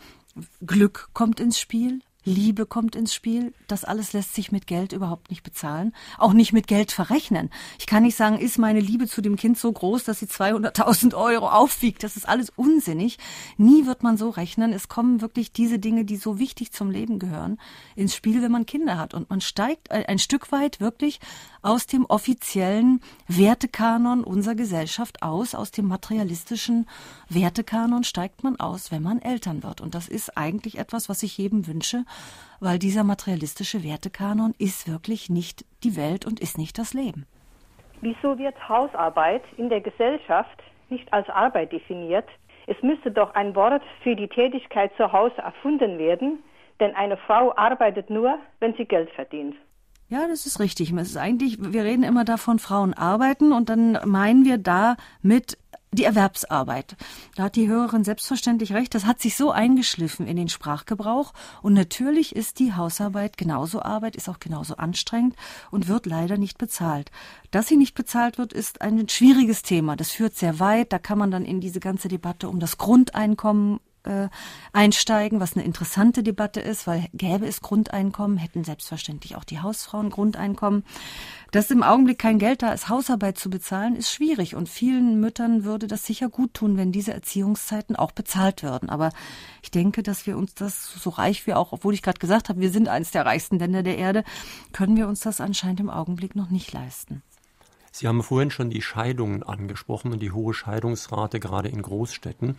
[0.65, 3.53] Glück kommt ins Spiel, Liebe kommt ins Spiel.
[3.67, 5.93] Das alles lässt sich mit Geld überhaupt nicht bezahlen.
[6.17, 7.49] Auch nicht mit Geld verrechnen.
[7.79, 11.15] Ich kann nicht sagen, ist meine Liebe zu dem Kind so groß, dass sie 200.000
[11.15, 12.03] Euro aufwiegt.
[12.03, 13.17] Das ist alles unsinnig.
[13.57, 14.73] Nie wird man so rechnen.
[14.73, 17.59] Es kommen wirklich diese Dinge, die so wichtig zum Leben gehören,
[17.95, 19.13] ins Spiel, wenn man Kinder hat.
[19.13, 21.19] Und man steigt ein Stück weit wirklich
[21.61, 26.87] aus dem offiziellen Wertekanon unserer Gesellschaft aus, aus dem materialistischen
[27.29, 29.81] Wertekanon steigt man aus, wenn man Eltern wird.
[29.81, 32.05] Und das ist eigentlich etwas, was ich jedem wünsche,
[32.59, 37.25] weil dieser materialistische Wertekanon ist wirklich nicht die Welt und ist nicht das Leben.
[38.01, 42.27] Wieso wird Hausarbeit in der Gesellschaft nicht als Arbeit definiert?
[42.67, 46.39] Es müsste doch ein Wort für die Tätigkeit zu Hause erfunden werden,
[46.79, 49.55] denn eine Frau arbeitet nur, wenn sie Geld verdient.
[50.13, 50.91] Ja, das ist richtig.
[50.91, 55.57] Es ist eigentlich, wir reden immer davon, Frauen arbeiten und dann meinen wir da mit
[55.91, 56.95] die Erwerbsarbeit.
[57.35, 58.93] Da hat die Hörerin selbstverständlich recht.
[58.93, 61.33] Das hat sich so eingeschliffen in den Sprachgebrauch.
[61.63, 65.35] Und natürlich ist die Hausarbeit genauso Arbeit, ist auch genauso anstrengend
[65.71, 67.09] und wird leider nicht bezahlt.
[67.49, 69.95] Dass sie nicht bezahlt wird, ist ein schwieriges Thema.
[69.95, 70.93] Das führt sehr weit.
[70.93, 74.29] Da kann man dann in diese ganze Debatte um das Grundeinkommen äh,
[74.71, 80.09] einsteigen, was eine interessante Debatte ist, weil gäbe es Grundeinkommen, hätten selbstverständlich auch die Hausfrauen
[80.09, 80.83] Grundeinkommen.
[81.51, 85.63] Dass im Augenblick kein Geld da ist, Hausarbeit zu bezahlen, ist schwierig und vielen Müttern
[85.63, 88.89] würde das sicher gut tun, wenn diese Erziehungszeiten auch bezahlt würden.
[88.89, 89.11] Aber
[89.61, 92.59] ich denke, dass wir uns das so reich wie auch, obwohl ich gerade gesagt habe,
[92.59, 94.23] wir sind eines der reichsten Länder der Erde,
[94.71, 97.21] können wir uns das anscheinend im Augenblick noch nicht leisten.
[97.95, 102.55] Sie haben vorhin schon die Scheidungen angesprochen und die hohe Scheidungsrate gerade in Großstädten.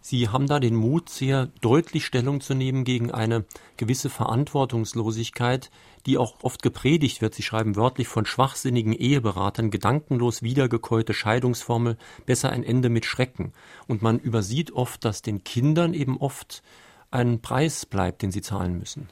[0.00, 3.44] Sie haben da den Mut, sehr deutlich Stellung zu nehmen gegen eine
[3.76, 5.70] gewisse Verantwortungslosigkeit,
[6.06, 7.34] die auch oft gepredigt wird.
[7.34, 13.52] Sie schreiben wörtlich von schwachsinnigen Eheberatern, gedankenlos wiedergekäute Scheidungsformel, besser ein Ende mit Schrecken.
[13.88, 16.62] Und man übersieht oft, dass den Kindern eben oft
[17.10, 19.10] ein Preis bleibt, den sie zahlen müssen.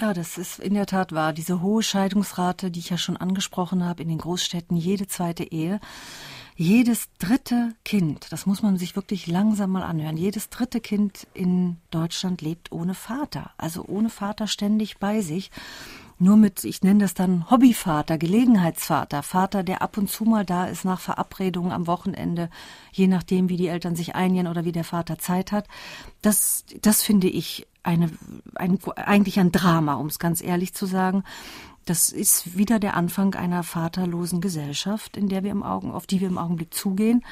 [0.00, 1.32] Ja, das ist in der Tat wahr.
[1.32, 5.80] Diese hohe Scheidungsrate, die ich ja schon angesprochen habe, in den Großstädten, jede zweite Ehe.
[6.54, 11.76] Jedes dritte Kind, das muss man sich wirklich langsam mal anhören, jedes dritte Kind in
[11.90, 15.52] Deutschland lebt ohne Vater, also ohne Vater ständig bei sich.
[16.18, 20.66] Nur mit, ich nenne das dann Hobbyvater, Gelegenheitsvater, Vater, der ab und zu mal da
[20.66, 22.50] ist nach Verabredungen am Wochenende,
[22.90, 25.68] je nachdem, wie die Eltern sich einigen oder wie der Vater Zeit hat.
[26.20, 28.10] Das, das finde ich eine,
[28.54, 31.24] ein, eigentlich ein Drama, um es ganz ehrlich zu sagen.
[31.86, 36.20] Das ist wieder der Anfang einer vaterlosen Gesellschaft, in der wir im Augen, auf die
[36.20, 37.24] wir im Augenblick zugehen.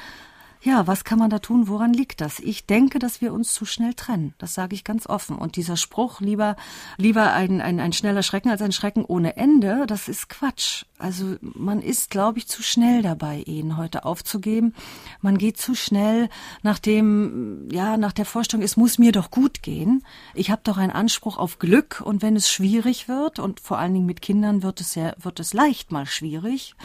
[0.61, 1.67] Ja, was kann man da tun?
[1.67, 2.39] Woran liegt das?
[2.39, 4.33] Ich denke, dass wir uns zu schnell trennen.
[4.39, 5.37] Das sage ich ganz offen.
[5.37, 6.55] Und dieser Spruch, lieber,
[6.97, 10.85] lieber ein, ein, ein schneller Schrecken als ein Schrecken ohne Ende, das ist Quatsch.
[10.97, 14.73] Also man ist, glaube ich, zu schnell dabei, Ehen heute aufzugeben.
[15.21, 16.27] Man geht zu schnell
[16.63, 20.03] nach dem, ja, nach der Vorstellung, es muss mir doch gut gehen.
[20.33, 22.01] Ich habe doch einen Anspruch auf Glück.
[22.03, 25.39] Und wenn es schwierig wird, und vor allen Dingen mit Kindern wird es ja, wird
[25.39, 26.75] es leicht mal schwierig,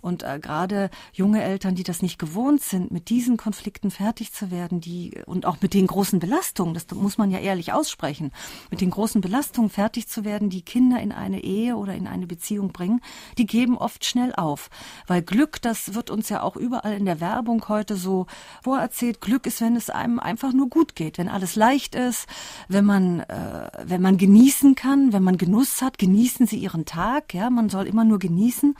[0.00, 4.50] und äh, gerade junge Eltern, die das nicht gewohnt sind, mit diesen Konflikten fertig zu
[4.50, 8.32] werden, die und auch mit den großen Belastungen, das muss man ja ehrlich aussprechen,
[8.70, 12.26] mit den großen Belastungen fertig zu werden, die Kinder in eine Ehe oder in eine
[12.26, 13.00] Beziehung bringen,
[13.36, 14.70] die geben oft schnell auf.
[15.06, 18.26] Weil Glück, das wird uns ja auch überall in der Werbung heute so
[18.62, 22.26] vorerzählt, Glück ist, wenn es einem einfach nur gut geht, wenn alles leicht ist,
[22.68, 27.34] wenn man, äh, wenn man genießen kann, wenn man Genuss hat, genießen Sie Ihren Tag,
[27.34, 28.74] ja, man soll immer nur genießen.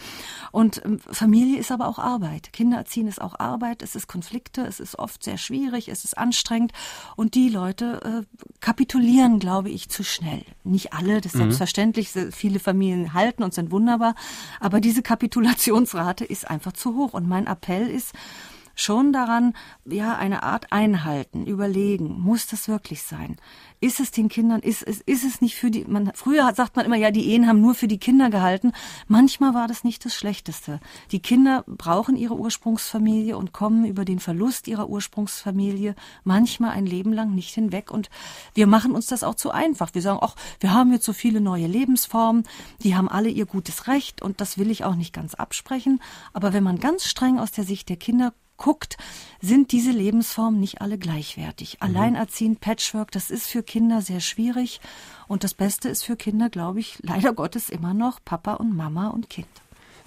[0.53, 2.53] Und ähm, Familie ist aber auch Arbeit.
[2.53, 3.83] Kinder erziehen ist auch Arbeit.
[3.83, 4.63] Es ist Konflikte.
[4.63, 5.89] Es ist oft sehr schwierig.
[5.89, 6.73] Es ist anstrengend.
[7.17, 10.45] Und die Leute äh, kapitulieren, glaube ich, zu schnell.
[10.65, 11.45] Nicht alle, das ist mhm.
[11.45, 12.11] selbstverständlich.
[12.33, 14.15] Viele Familien halten und sind wunderbar.
[14.61, 17.15] Aber diese Kapitulationsrate ist einfach zu hoch.
[17.15, 18.13] Und mein Appell ist,
[18.81, 23.37] schon daran, ja, eine Art einhalten, überlegen, muss das wirklich sein?
[23.81, 26.87] Ist es den Kindern, ist, ist, ist es nicht für die, man, früher sagt man
[26.87, 28.73] immer, ja, die Ehen haben nur für die Kinder gehalten.
[29.07, 30.81] Manchmal war das nicht das Schlechteste.
[31.11, 37.13] Die Kinder brauchen ihre Ursprungsfamilie und kommen über den Verlust ihrer Ursprungsfamilie manchmal ein Leben
[37.13, 37.91] lang nicht hinweg.
[37.91, 38.11] Und
[38.55, 39.95] wir machen uns das auch zu einfach.
[39.95, 42.45] Wir sagen, ach, wir haben jetzt so viele neue Lebensformen,
[42.83, 46.01] die haben alle ihr gutes Recht und das will ich auch nicht ganz absprechen.
[46.33, 48.99] Aber wenn man ganz streng aus der Sicht der Kinder guckt,
[49.41, 51.79] sind diese Lebensformen nicht alle gleichwertig.
[51.81, 51.87] Mhm.
[51.87, 54.81] Alleinerziehend, Patchwork, das ist für Kinder sehr schwierig.
[55.27, 59.09] Und das Beste ist für Kinder, glaube ich, leider Gottes immer noch Papa und Mama
[59.09, 59.49] und Kind.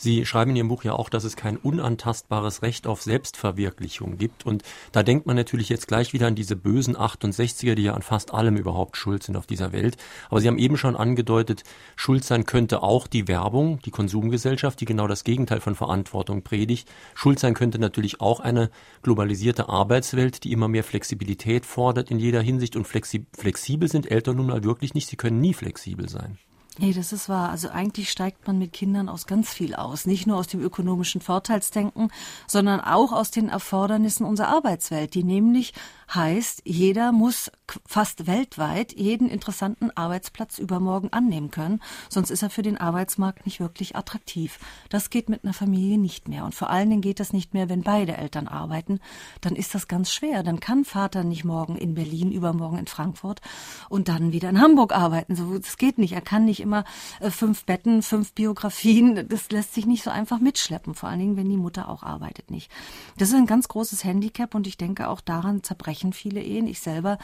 [0.02, 4.48] Sie schreiben in Ihrem Buch ja auch, dass es kein unantastbares Recht auf Selbstverwirklichung gibt.
[4.48, 8.02] Und da denkt man natürlich jetzt gleich wieder an diese bösen 68er, die ja an
[8.02, 9.98] fast allem überhaupt schuld sind auf dieser Welt.
[10.32, 11.64] Aber Sie haben eben schon angedeutet,
[11.96, 16.90] schuld sein könnte auch die Werbung, die Konsumgesellschaft, die genau das Gegenteil von Verantwortung predigt.
[17.14, 18.72] Schuld sein könnte natürlich auch eine
[19.04, 22.76] globalisierte Arbeitswelt, die immer mehr Flexibilität fordert in jeder Hinsicht.
[22.76, 25.10] Und flexibel sind Eltern nun mal wirklich nicht.
[25.10, 26.40] Sie können nie flexibel sein.
[26.78, 27.50] Nee, das ist wahr.
[27.50, 30.06] Also eigentlich steigt man mit Kindern aus ganz viel aus.
[30.06, 32.10] Nicht nur aus dem ökonomischen Vorteilsdenken,
[32.48, 35.74] sondern auch aus den Erfordernissen unserer Arbeitswelt, die nämlich
[36.16, 37.52] heißt, jeder muss
[37.86, 43.60] fast weltweit jeden interessanten Arbeitsplatz übermorgen annehmen können, sonst ist er für den Arbeitsmarkt nicht
[43.60, 44.60] wirklich attraktiv.
[44.90, 46.46] Das geht mit einer Familie nicht mehr.
[46.46, 49.00] Und vor allen Dingen geht das nicht mehr, wenn beide Eltern arbeiten.
[49.40, 50.44] Dann ist das ganz schwer.
[50.44, 53.42] Dann kann Vater nicht morgen in Berlin, übermorgen in Frankfurt
[53.90, 55.36] und dann wieder in Hamburg arbeiten.
[55.36, 56.14] So, das geht nicht.
[56.14, 56.84] Er kann nicht immer
[57.20, 59.28] äh, fünf Betten, fünf Biografien.
[59.30, 60.94] Das lässt sich nicht so einfach mitschleppen.
[60.94, 62.70] Vor allen Dingen, wenn die Mutter auch arbeitet nicht.
[63.18, 66.68] Das ist ein ganz großes Handicap und ich denke auch daran zerbrechen brechen viele Ehen.
[66.68, 67.18] Ich selber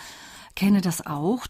[0.55, 1.45] kenne das auch.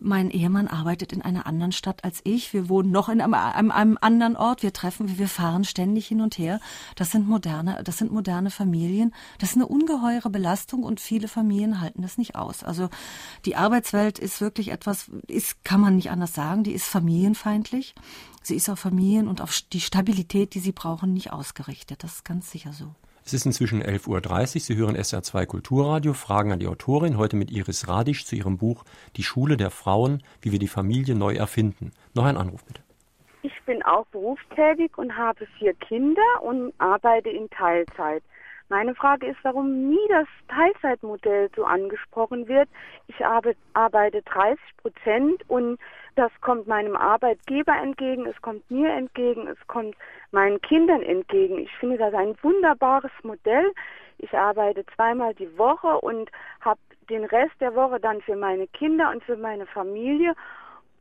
[0.00, 2.52] Mein Ehemann arbeitet in einer anderen Stadt als ich.
[2.52, 4.62] Wir wohnen noch in einem, einem, einem, anderen Ort.
[4.62, 6.60] Wir treffen, wir fahren ständig hin und her.
[6.96, 9.14] Das sind moderne, das sind moderne Familien.
[9.38, 12.62] Das ist eine ungeheure Belastung und viele Familien halten das nicht aus.
[12.62, 12.88] Also
[13.46, 17.94] die Arbeitswelt ist wirklich etwas, ist, kann man nicht anders sagen, die ist familienfeindlich.
[18.42, 22.02] Sie ist auf Familien und auf die Stabilität, die sie brauchen, nicht ausgerichtet.
[22.02, 22.94] Das ist ganz sicher so.
[23.24, 24.60] Es ist inzwischen 11.30 Uhr.
[24.60, 26.12] Sie hören SR2 Kulturradio.
[26.12, 27.18] Fragen an die Autorin.
[27.18, 28.84] Heute mit Iris Radisch zu ihrem Buch
[29.16, 31.92] Die Schule der Frauen, wie wir die Familie neu erfinden.
[32.14, 32.82] Noch ein Anruf bitte.
[33.42, 38.22] Ich bin auch berufstätig und habe vier Kinder und arbeite in Teilzeit.
[38.68, 42.68] Meine Frage ist, warum nie das Teilzeitmodell so angesprochen wird.
[43.06, 45.78] Ich arbeite 30 Prozent und
[46.14, 49.96] das kommt meinem Arbeitgeber entgegen, es kommt mir entgegen, es kommt
[50.30, 51.58] meinen Kindern entgegen.
[51.58, 53.72] Ich finde das ein wunderbares Modell.
[54.18, 59.10] Ich arbeite zweimal die Woche und habe den Rest der Woche dann für meine Kinder
[59.10, 60.34] und für meine Familie.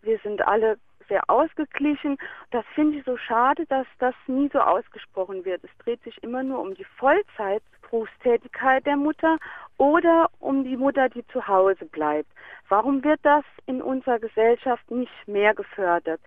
[0.02, 2.18] Wir sind alle sehr ausgeglichen.
[2.52, 5.64] Das finde ich so schade, dass das nie so ausgesprochen wird.
[5.64, 9.38] Es dreht sich immer nur um die Vollzeitberufstätigkeit der Mutter
[9.78, 12.30] oder um die Mutter, die zu Hause bleibt.
[12.70, 16.22] Warum wird das in unserer Gesellschaft nicht mehr gefördert?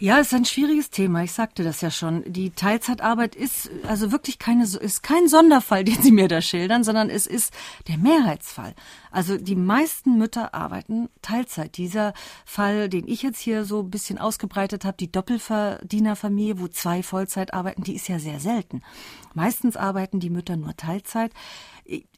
[0.00, 1.24] Ja, ist ein schwieriges Thema.
[1.24, 2.22] Ich sagte das ja schon.
[2.24, 7.10] Die Teilzeitarbeit ist also wirklich keine, ist kein Sonderfall, den Sie mir da schildern, sondern
[7.10, 7.52] es ist
[7.88, 8.76] der Mehrheitsfall.
[9.10, 11.76] Also die meisten Mütter arbeiten Teilzeit.
[11.76, 17.02] Dieser Fall, den ich jetzt hier so ein bisschen ausgebreitet habe, die Doppelverdienerfamilie, wo zwei
[17.02, 18.82] Vollzeit arbeiten, die ist ja sehr selten.
[19.34, 21.32] Meistens arbeiten die Mütter nur Teilzeit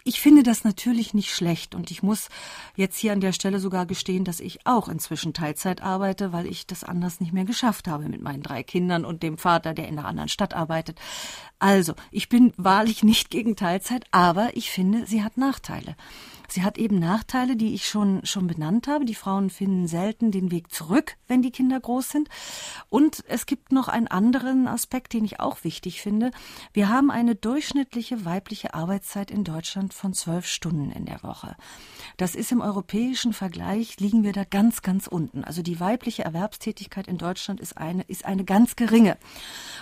[0.04, 2.28] ich finde das natürlich nicht schlecht und ich muss
[2.76, 6.66] jetzt hier an der Stelle sogar gestehen, dass ich auch inzwischen Teilzeit arbeite, weil ich
[6.66, 9.98] das anders nicht mehr geschafft habe mit meinen drei Kindern und dem Vater, der in
[9.98, 10.98] einer anderen Stadt arbeitet.
[11.58, 15.96] Also, ich bin wahrlich nicht gegen Teilzeit, aber ich finde, sie hat Nachteile.
[16.52, 19.04] Sie hat eben Nachteile, die ich schon, schon benannt habe.
[19.04, 22.28] Die Frauen finden selten den Weg zurück, wenn die Kinder groß sind.
[22.88, 26.30] Und es gibt noch einen anderen Aspekt, den ich auch wichtig finde.
[26.72, 31.56] Wir haben eine durchschnittliche weibliche Arbeitszeit in Deutschland von zwölf Stunden in der Woche.
[32.16, 35.44] Das ist im europäischen Vergleich, liegen wir da ganz, ganz unten.
[35.44, 39.16] Also die weibliche Erwerbstätigkeit in Deutschland ist eine, ist eine ganz geringe.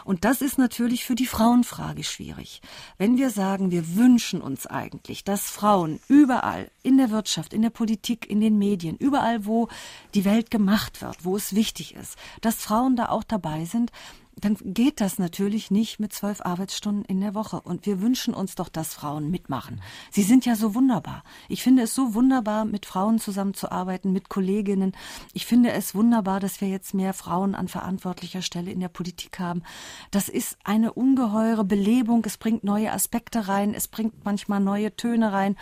[0.05, 2.61] Und das ist natürlich für die Frauenfrage schwierig.
[2.97, 7.63] Wenn wir sagen, wir wünschen uns eigentlich, dass Frauen überall überall, in der Wirtschaft, in
[7.63, 9.69] der Politik, in den Medien, überall, wo
[10.15, 13.93] die Welt gemacht wird, wo es wichtig ist, dass Frauen da auch dabei sind,
[14.41, 17.61] dann geht das natürlich nicht mit zwölf Arbeitsstunden in der Woche.
[17.61, 19.81] Und wir wünschen uns doch, dass Frauen mitmachen.
[20.13, 21.25] Sie sind ja so wunderbar.
[21.49, 24.93] Ich finde es so wunderbar, mit Frauen zusammenzuarbeiten, mit Kolleginnen.
[25.33, 29.41] Ich finde es wunderbar, dass wir jetzt mehr Frauen an verantwortlicher Stelle in der Politik
[29.41, 29.65] haben.
[30.13, 32.23] Das ist eine ungeheure Belebung.
[32.25, 33.75] Es bringt neue Aspekte rein.
[33.75, 35.57] Es bringt manchmal neue Töne rein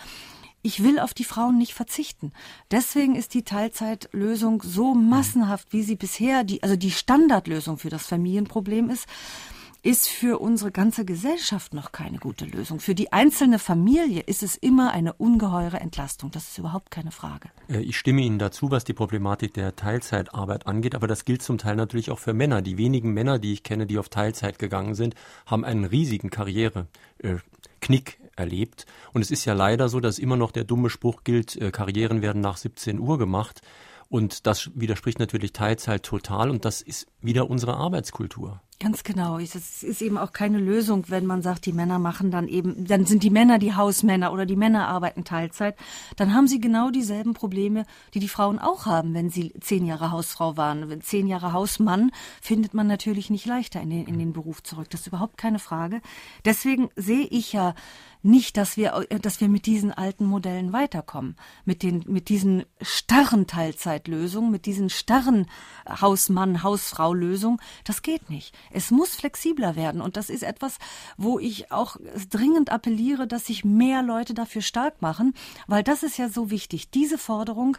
[0.67, 2.33] ich will auf die Frauen nicht verzichten.
[2.73, 8.05] Deswegen ist die Teilzeitlösung so massenhaft, wie sie bisher, die, also die Standardlösung für das
[8.09, 9.07] Familienproblem ist,
[9.85, 12.81] ist für unsere ganze Gesellschaft noch keine gute Lösung.
[12.81, 16.33] Für die einzelne Familie ist es immer eine ungeheure Entlastung.
[16.33, 17.49] Das ist überhaupt keine Frage.
[17.69, 21.59] Äh, ich stimme Ihnen dazu, was die Problematik der Teilzeitarbeit angeht, aber das gilt zum
[21.59, 22.61] Teil natürlich auch für Männer.
[22.61, 25.15] Die wenigen Männer, die ich kenne, die auf Teilzeit gegangen sind,
[25.47, 28.87] haben einen riesigen Karriereknick erlebt.
[29.13, 32.23] Und es ist ja leider so, dass immer noch der dumme Spruch gilt, äh, Karrieren
[32.23, 33.63] werden nach 17 Uhr gemacht.
[34.09, 38.61] Und das widerspricht natürlich Teilzeit total und das ist wieder unsere Arbeitskultur.
[38.79, 39.39] Ganz genau.
[39.39, 43.07] Es ist eben auch keine Lösung, wenn man sagt, die Männer machen dann eben, dann
[43.07, 45.77] sind die Männer die Hausmänner oder die Männer arbeiten Teilzeit.
[46.17, 50.11] Dann haben sie genau dieselben Probleme, die die Frauen auch haben, wenn sie zehn Jahre
[50.11, 51.01] Hausfrau waren.
[51.01, 52.11] Zehn Jahre Hausmann
[52.43, 54.91] findet man natürlich nicht leichter in den, in den Beruf zurück.
[54.91, 56.03] Das ist überhaupt keine Frage.
[56.45, 57.75] Deswegen sehe ich ja
[58.23, 61.37] nicht, dass wir, dass wir mit diesen alten Modellen weiterkommen.
[61.65, 65.47] Mit den, mit diesen starren Teilzeitlösungen, mit diesen starren
[65.89, 67.59] Hausmann, Hausfrau Lösungen.
[67.85, 68.55] Das geht nicht.
[68.71, 70.01] Es muss flexibler werden.
[70.01, 70.79] Und das ist etwas,
[71.17, 71.97] wo ich auch
[72.31, 75.35] dringend appelliere, dass sich mehr Leute dafür stark machen,
[75.67, 76.91] weil das ist ja so wichtig.
[76.91, 77.77] Diese Forderung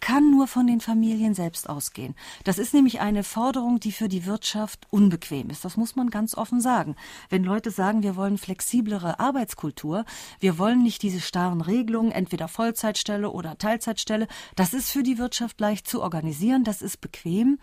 [0.00, 2.14] kann nur von den Familien selbst ausgehen.
[2.44, 5.64] Das ist nämlich eine Forderung, die für die Wirtschaft unbequem ist.
[5.64, 6.96] Das muss man ganz offen sagen.
[7.28, 10.04] Wenn Leute sagen, wir wollen flexiblere Arbeitskultur,
[10.40, 15.60] wir wollen nicht diese starren Regelungen, entweder Vollzeitstelle oder Teilzeitstelle, das ist für die Wirtschaft
[15.60, 17.58] leicht zu organisieren, das ist bequem.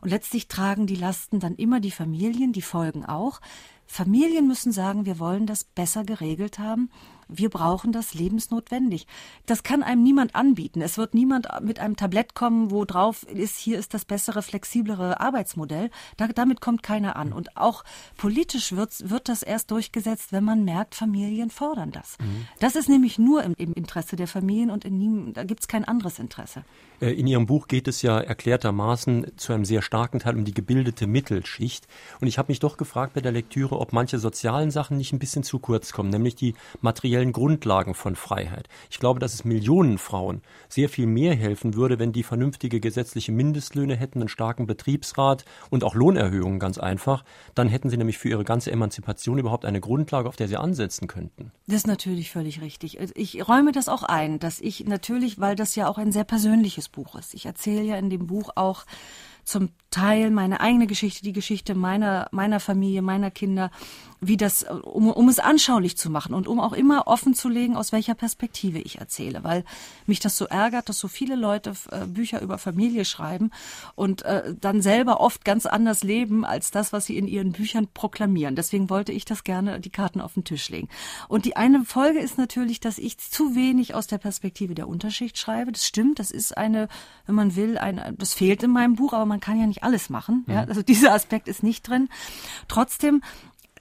[0.00, 3.40] Und letztlich tragen die Lasten dann immer die Familien, die Folgen auch.
[3.86, 6.90] Familien müssen sagen, wir wollen das besser geregelt haben
[7.28, 9.06] wir brauchen das lebensnotwendig.
[9.46, 10.80] Das kann einem niemand anbieten.
[10.80, 15.20] Es wird niemand mit einem Tablett kommen, wo drauf ist, hier ist das bessere, flexiblere
[15.20, 15.90] Arbeitsmodell.
[16.16, 17.32] Da, damit kommt keiner an.
[17.32, 17.84] Und auch
[18.16, 22.16] politisch wird, wird das erst durchgesetzt, wenn man merkt, Familien fordern das.
[22.18, 22.46] Mhm.
[22.60, 25.68] Das ist nämlich nur im, im Interesse der Familien und in nie, da gibt es
[25.68, 26.64] kein anderes Interesse.
[27.00, 30.54] Äh, in Ihrem Buch geht es ja erklärtermaßen zu einem sehr starken Teil um die
[30.54, 31.86] gebildete Mittelschicht.
[32.20, 35.18] Und ich habe mich doch gefragt bei der Lektüre, ob manche sozialen Sachen nicht ein
[35.18, 38.68] bisschen zu kurz kommen, nämlich die materielle materiellen Grundlagen von Freiheit.
[38.90, 43.32] Ich glaube, dass es Millionen Frauen sehr viel mehr helfen würde, wenn die vernünftige gesetzliche
[43.32, 47.24] Mindestlöhne hätten, einen starken Betriebsrat und auch Lohnerhöhungen ganz einfach.
[47.54, 51.08] Dann hätten sie nämlich für ihre ganze Emanzipation überhaupt eine Grundlage, auf der sie ansetzen
[51.08, 51.52] könnten.
[51.66, 52.98] Das ist natürlich völlig richtig.
[53.14, 56.90] Ich räume das auch ein, dass ich natürlich, weil das ja auch ein sehr persönliches
[56.90, 57.32] Buch ist.
[57.32, 58.84] Ich erzähle ja in dem Buch auch
[59.44, 63.70] zum Teil meine eigene Geschichte, die Geschichte meiner, meiner Familie, meiner Kinder,
[64.20, 67.76] wie das, um, um es anschaulich zu machen und um auch immer offen zu legen,
[67.76, 69.64] aus welcher Perspektive ich erzähle, weil
[70.06, 73.50] mich das so ärgert, dass so viele Leute äh, Bücher über Familie schreiben
[73.94, 77.88] und äh, dann selber oft ganz anders leben als das, was sie in ihren Büchern
[77.92, 78.54] proklamieren.
[78.54, 80.88] Deswegen wollte ich das gerne die Karten auf den Tisch legen.
[81.28, 85.38] Und die eine Folge ist natürlich, dass ich zu wenig aus der Perspektive der Unterschicht
[85.38, 85.72] schreibe.
[85.72, 86.88] Das stimmt, das ist eine,
[87.24, 90.10] wenn man will, eine, das fehlt in meinem Buch, aber man kann ja nicht alles
[90.10, 90.44] machen.
[90.48, 90.62] Ja?
[90.62, 90.68] Mhm.
[90.68, 92.08] Also dieser Aspekt ist nicht drin.
[92.68, 93.22] Trotzdem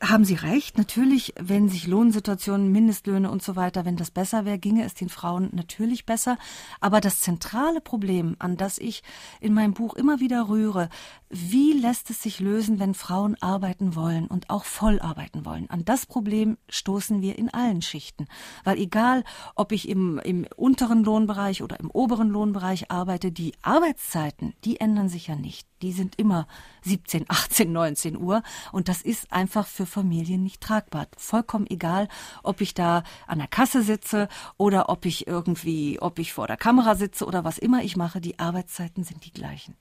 [0.02, 0.78] haben Sie recht.
[0.78, 5.10] Natürlich, wenn sich Lohnsituationen, Mindestlöhne und so weiter, wenn das besser wäre, ginge es den
[5.10, 6.38] Frauen natürlich besser.
[6.82, 9.04] Aber das zentrale Problem, an das ich
[9.40, 10.90] in meinem Buch immer wieder rühre,
[11.30, 15.70] wie lässt es sich lösen, wenn Frauen arbeiten wollen und auch voll arbeiten wollen?
[15.70, 18.28] An das Problem stoßen wir in allen Schichten.
[18.64, 19.24] Weil egal,
[19.56, 25.10] ob ich im, im unteren Lohnbereich oder im oberen Lohnbereich arbeite, die Arbeitszeiten, die ändern
[25.10, 25.68] sich ja nicht.
[25.82, 26.48] Die sind immer
[26.84, 28.44] 17, 18, 19 Uhr.
[28.72, 31.08] Und das ist einfach für Familien nicht tragbar.
[31.18, 32.10] Vollkommen egal,
[32.44, 34.28] ob ich da an der Kasse sitze
[34.58, 38.20] oder ob ich irgendwie, ob ich vor der Kamera sitze oder was immer ich mache.
[38.20, 39.76] Die Arbeitszeiten sind die gleichen.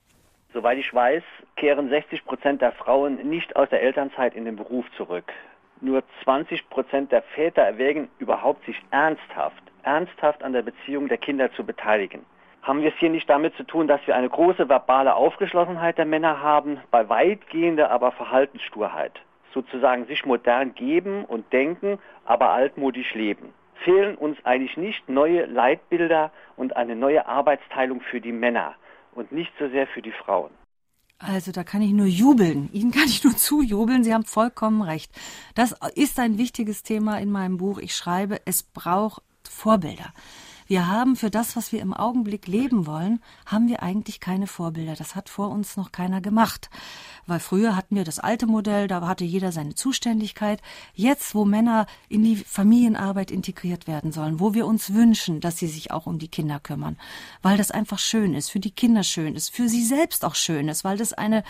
[0.53, 1.23] Soweit ich weiß,
[1.57, 5.33] kehren 60 Prozent der Frauen nicht aus der Elternzeit in den Beruf zurück.
[5.81, 11.51] Nur 20 Prozent der Väter erwägen überhaupt, sich ernsthaft, ernsthaft an der Beziehung der Kinder
[11.51, 12.25] zu beteiligen.
[12.61, 16.05] Haben wir es hier nicht damit zu tun, dass wir eine große verbale Aufgeschlossenheit der
[16.05, 19.19] Männer haben, bei weitgehender aber Verhaltenssturheit?
[19.55, 23.55] Sozusagen sich modern geben und denken, aber altmodisch leben.
[23.83, 28.75] Fehlen uns eigentlich nicht neue Leitbilder und eine neue Arbeitsteilung für die Männer?
[29.15, 30.51] und nicht so sehr für die Frauen.
[31.17, 32.69] Also da kann ich nur jubeln.
[32.73, 34.03] Ihnen kann ich nur zujubeln.
[34.03, 35.11] Sie haben vollkommen recht.
[35.55, 37.79] Das ist ein wichtiges Thema in meinem Buch.
[37.79, 40.13] Ich schreibe, es braucht Vorbilder.
[40.67, 44.95] Wir haben für das, was wir im Augenblick leben wollen, haben wir eigentlich keine Vorbilder.
[44.95, 46.69] Das hat vor uns noch keiner gemacht.
[47.27, 50.61] Weil früher hatten wir das alte Modell, da hatte jeder seine Zuständigkeit.
[50.93, 55.67] Jetzt, wo Männer in die Familienarbeit integriert werden sollen, wo wir uns wünschen, dass sie
[55.67, 56.97] sich auch um die Kinder kümmern,
[57.41, 60.67] weil das einfach schön ist, für die Kinder schön ist, für sie selbst auch schön
[60.67, 61.43] ist, weil das eine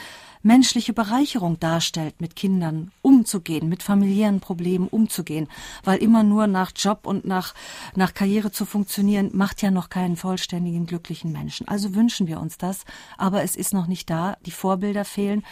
[0.43, 5.47] menschliche Bereicherung darstellt, mit Kindern umzugehen, mit familiären Problemen umzugehen,
[5.83, 7.53] weil immer nur nach Job und nach,
[7.95, 11.67] nach Karriere zu funktionieren, macht ja noch keinen vollständigen, glücklichen Menschen.
[11.67, 12.85] Also wünschen wir uns das,
[13.17, 15.43] aber es ist noch nicht da, die Vorbilder fehlen.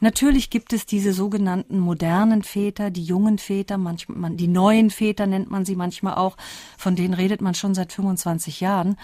[0.00, 5.50] Natürlich gibt es diese sogenannten modernen Väter, die jungen Väter, manchmal, die neuen Väter nennt
[5.50, 6.38] man sie manchmal auch,
[6.78, 8.96] von denen redet man schon seit 25 Jahren.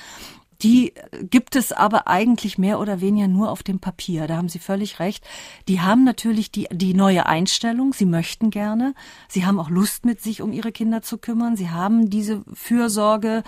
[0.62, 0.95] Die
[1.31, 4.27] gibt es aber eigentlich mehr oder weniger nur auf dem Papier.
[4.27, 5.25] Da haben Sie völlig recht.
[5.69, 7.92] Die haben natürlich die, die neue Einstellung.
[7.92, 8.95] Sie möchten gerne.
[9.29, 11.57] Sie haben auch Lust mit sich um ihre Kinder zu kümmern.
[11.57, 13.42] Sie haben diese Fürsorge,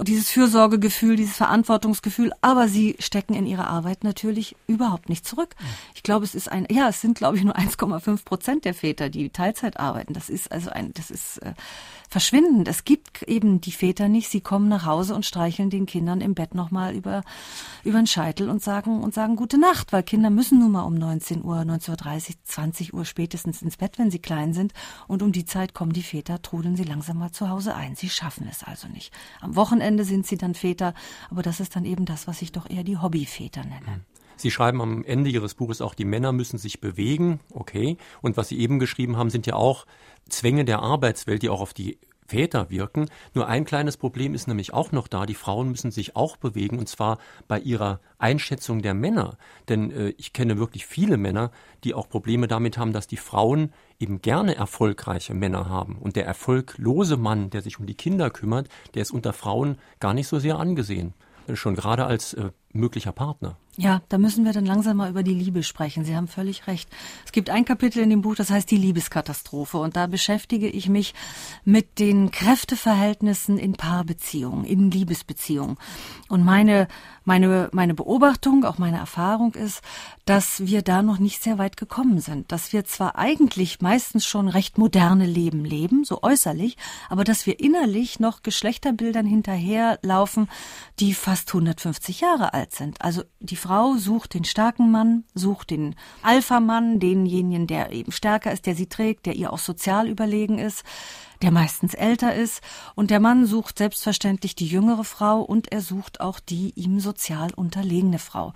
[0.00, 2.32] dieses Fürsorgegefühl, dieses Verantwortungsgefühl.
[2.40, 5.54] Aber sie stecken in ihrer Arbeit natürlich überhaupt nicht zurück.
[5.94, 9.08] Ich glaube, es ist ein, ja, es sind glaube ich nur 1,5 Prozent der Väter,
[9.08, 10.12] die Teilzeit arbeiten.
[10.12, 11.54] Das ist also ein, das ist, äh,
[12.12, 12.68] verschwindend.
[12.68, 14.28] Es gibt eben die Väter nicht.
[14.28, 17.22] Sie kommen nach Hause und streicheln den Kindern im Bett nochmal über,
[17.84, 20.94] über den Scheitel und sagen, und sagen gute Nacht, weil Kinder müssen nun mal um
[20.94, 24.72] 19 Uhr, 19.30 Uhr, 20 Uhr spätestens ins Bett, wenn sie klein sind.
[25.06, 27.94] Und um die Zeit kommen die Väter, trudeln sie langsam mal zu Hause ein.
[27.94, 29.12] Sie schaffen es also nicht.
[29.40, 30.94] Am Wochenende sind sie dann Väter,
[31.30, 33.86] aber das ist dann eben das, was ich doch eher die Hobbyväter nenne.
[33.86, 34.00] Hm.
[34.36, 37.96] Sie schreiben am Ende Ihres Buches auch, die Männer müssen sich bewegen, okay.
[38.22, 39.86] Und was Sie eben geschrieben haben, sind ja auch
[40.28, 41.98] Zwänge der Arbeitswelt, die auch auf die
[42.32, 43.10] Väter wirken.
[43.34, 45.26] Nur ein kleines Problem ist nämlich auch noch da.
[45.26, 49.36] Die Frauen müssen sich auch bewegen und zwar bei ihrer Einschätzung der Männer.
[49.68, 51.50] Denn äh, ich kenne wirklich viele Männer,
[51.84, 55.98] die auch Probleme damit haben, dass die Frauen eben gerne erfolgreiche Männer haben.
[55.98, 60.14] Und der erfolglose Mann, der sich um die Kinder kümmert, der ist unter Frauen gar
[60.14, 61.12] nicht so sehr angesehen.
[61.52, 63.58] Schon gerade als äh, möglicher Partner.
[63.78, 66.04] Ja, da müssen wir dann langsam mal über die Liebe sprechen.
[66.04, 66.90] Sie haben völlig recht.
[67.24, 69.78] Es gibt ein Kapitel in dem Buch, das heißt die Liebeskatastrophe.
[69.78, 71.14] Und da beschäftige ich mich
[71.64, 75.78] mit den Kräfteverhältnissen in Paarbeziehungen, in Liebesbeziehungen.
[76.28, 76.86] Und meine,
[77.24, 79.80] meine, meine Beobachtung, auch meine Erfahrung ist,
[80.26, 82.52] dass wir da noch nicht sehr weit gekommen sind.
[82.52, 86.76] Dass wir zwar eigentlich meistens schon recht moderne Leben leben, so äußerlich,
[87.08, 90.50] aber dass wir innerlich noch Geschlechterbildern hinterherlaufen,
[91.00, 93.00] die fast 150 Jahre alt sind.
[93.00, 98.66] Also die Frau sucht den starken Mann, sucht den Alpha-Mann, denjenigen, der eben stärker ist,
[98.66, 100.82] der sie trägt, der ihr auch sozial überlegen ist
[101.42, 102.62] der meistens älter ist,
[102.94, 107.52] und der Mann sucht selbstverständlich die jüngere Frau und er sucht auch die ihm sozial
[107.54, 108.52] unterlegene Frau.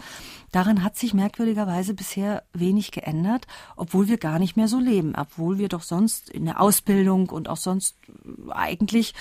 [0.52, 5.58] Daran hat sich merkwürdigerweise bisher wenig geändert, obwohl wir gar nicht mehr so leben, obwohl
[5.58, 7.96] wir doch sonst in der Ausbildung und auch sonst
[8.50, 9.14] eigentlich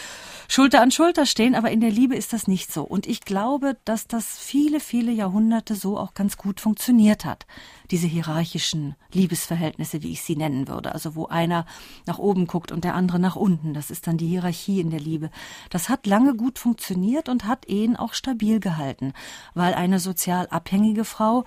[0.47, 2.83] Schulter an Schulter stehen, aber in der Liebe ist das nicht so.
[2.83, 7.45] Und ich glaube, dass das viele, viele Jahrhunderte so auch ganz gut funktioniert hat
[7.91, 10.93] diese hierarchischen Liebesverhältnisse, wie ich sie nennen würde.
[10.93, 11.65] Also wo einer
[12.05, 13.54] nach oben guckt und der andere nach unten.
[13.63, 15.29] Das ist dann die Hierarchie in der Liebe.
[15.69, 19.13] Das hat lange gut funktioniert und hat Ehen auch stabil gehalten,
[19.53, 21.45] weil eine sozial abhängige Frau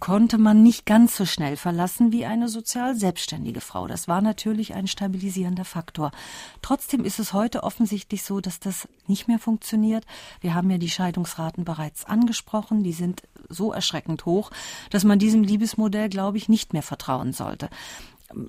[0.00, 3.86] konnte man nicht ganz so schnell verlassen wie eine sozial selbstständige Frau.
[3.86, 6.10] Das war natürlich ein stabilisierender Faktor.
[6.60, 10.04] Trotzdem ist es heute offensichtlich so, dass das nicht mehr funktioniert.
[10.40, 12.82] Wir haben ja die Scheidungsraten bereits angesprochen.
[12.82, 14.50] Die sind so erschreckend hoch,
[14.90, 17.68] dass man diesem Liebesmodell, glaube ich, nicht mehr vertrauen sollte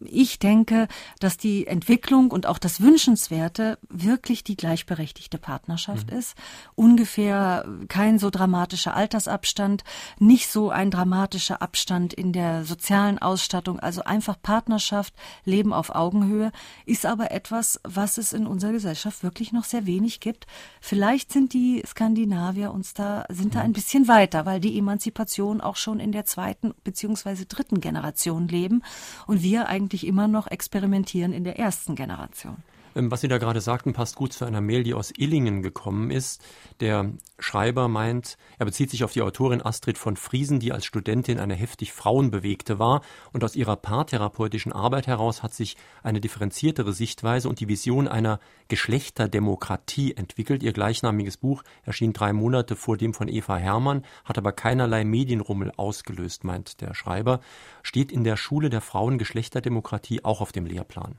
[0.05, 0.88] ich denke,
[1.19, 6.17] dass die Entwicklung und auch das Wünschenswerte wirklich die gleichberechtigte Partnerschaft mhm.
[6.17, 6.36] ist.
[6.75, 9.84] Ungefähr kein so dramatischer Altersabstand,
[10.19, 15.13] nicht so ein dramatischer Abstand in der sozialen Ausstattung, also einfach Partnerschaft,
[15.45, 16.51] Leben auf Augenhöhe,
[16.86, 20.47] ist aber etwas, was es in unserer Gesellschaft wirklich noch sehr wenig gibt.
[20.82, 23.65] Vielleicht sind die Skandinavier uns da, sind da mhm.
[23.65, 28.84] ein bisschen weiter, weil die Emanzipation auch schon in der zweiten beziehungsweise dritten Generation leben
[29.28, 32.57] und wir eigentlich immer noch experimentieren in der ersten Generation.
[32.97, 36.09] Ähm, was Sie da gerade sagten, passt gut zu einer Mail, die aus Illingen gekommen
[36.09, 36.43] ist.
[36.79, 41.39] Der Schreiber meint, er bezieht sich auf die Autorin Astrid von Friesen, die als Studentin
[41.39, 47.47] eine heftig frauenbewegte war und aus ihrer paartherapeutischen Arbeit heraus hat sich eine differenziertere Sichtweise
[47.47, 50.63] und die Vision einer Geschlechterdemokratie entwickelt.
[50.63, 55.71] Ihr gleichnamiges Buch erschien drei Monate vor dem von Eva Hermann, hat aber keinerlei Medienrummel
[55.77, 57.41] ausgelöst, meint der Schreiber.
[57.83, 61.15] Steht in der Schule der Frauen Geschlechterdemokratie auch auf dem Lehrplan?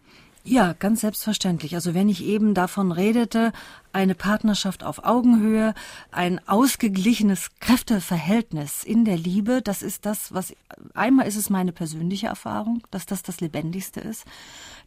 [0.51, 1.75] Ja, ganz selbstverständlich.
[1.75, 3.53] Also wenn ich eben davon redete,
[3.93, 5.75] eine Partnerschaft auf Augenhöhe,
[6.11, 10.55] ein ausgeglichenes Kräfteverhältnis in der Liebe, das ist das, was
[10.95, 14.25] einmal ist es meine persönliche Erfahrung, dass das das Lebendigste ist,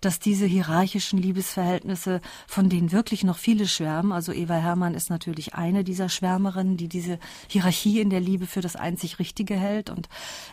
[0.01, 5.53] dass diese hierarchischen Liebesverhältnisse, von denen wirklich noch viele schwärmen, also Eva Hermann ist natürlich
[5.53, 10.09] eine dieser Schwärmerinnen, die diese Hierarchie in der Liebe für das einzig Richtige hält und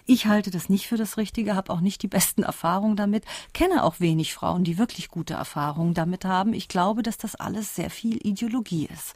[0.06, 3.24] ich halte das nicht für das Richtige, habe auch nicht die besten Erfahrungen damit,
[3.54, 6.52] kenne auch wenig Frauen, die wirklich gute Erfahrungen damit haben.
[6.52, 9.14] Ich glaube, dass das alles sehr viel Ideologie ist.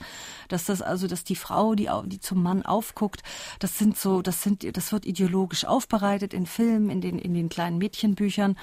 [0.49, 3.23] Dass das also, dass die Frau, die, die zum Mann aufguckt,
[3.59, 7.49] das sind so, das sind, das wird ideologisch aufbereitet in Filmen, in den, in den
[7.49, 8.57] kleinen Mädchenbüchern.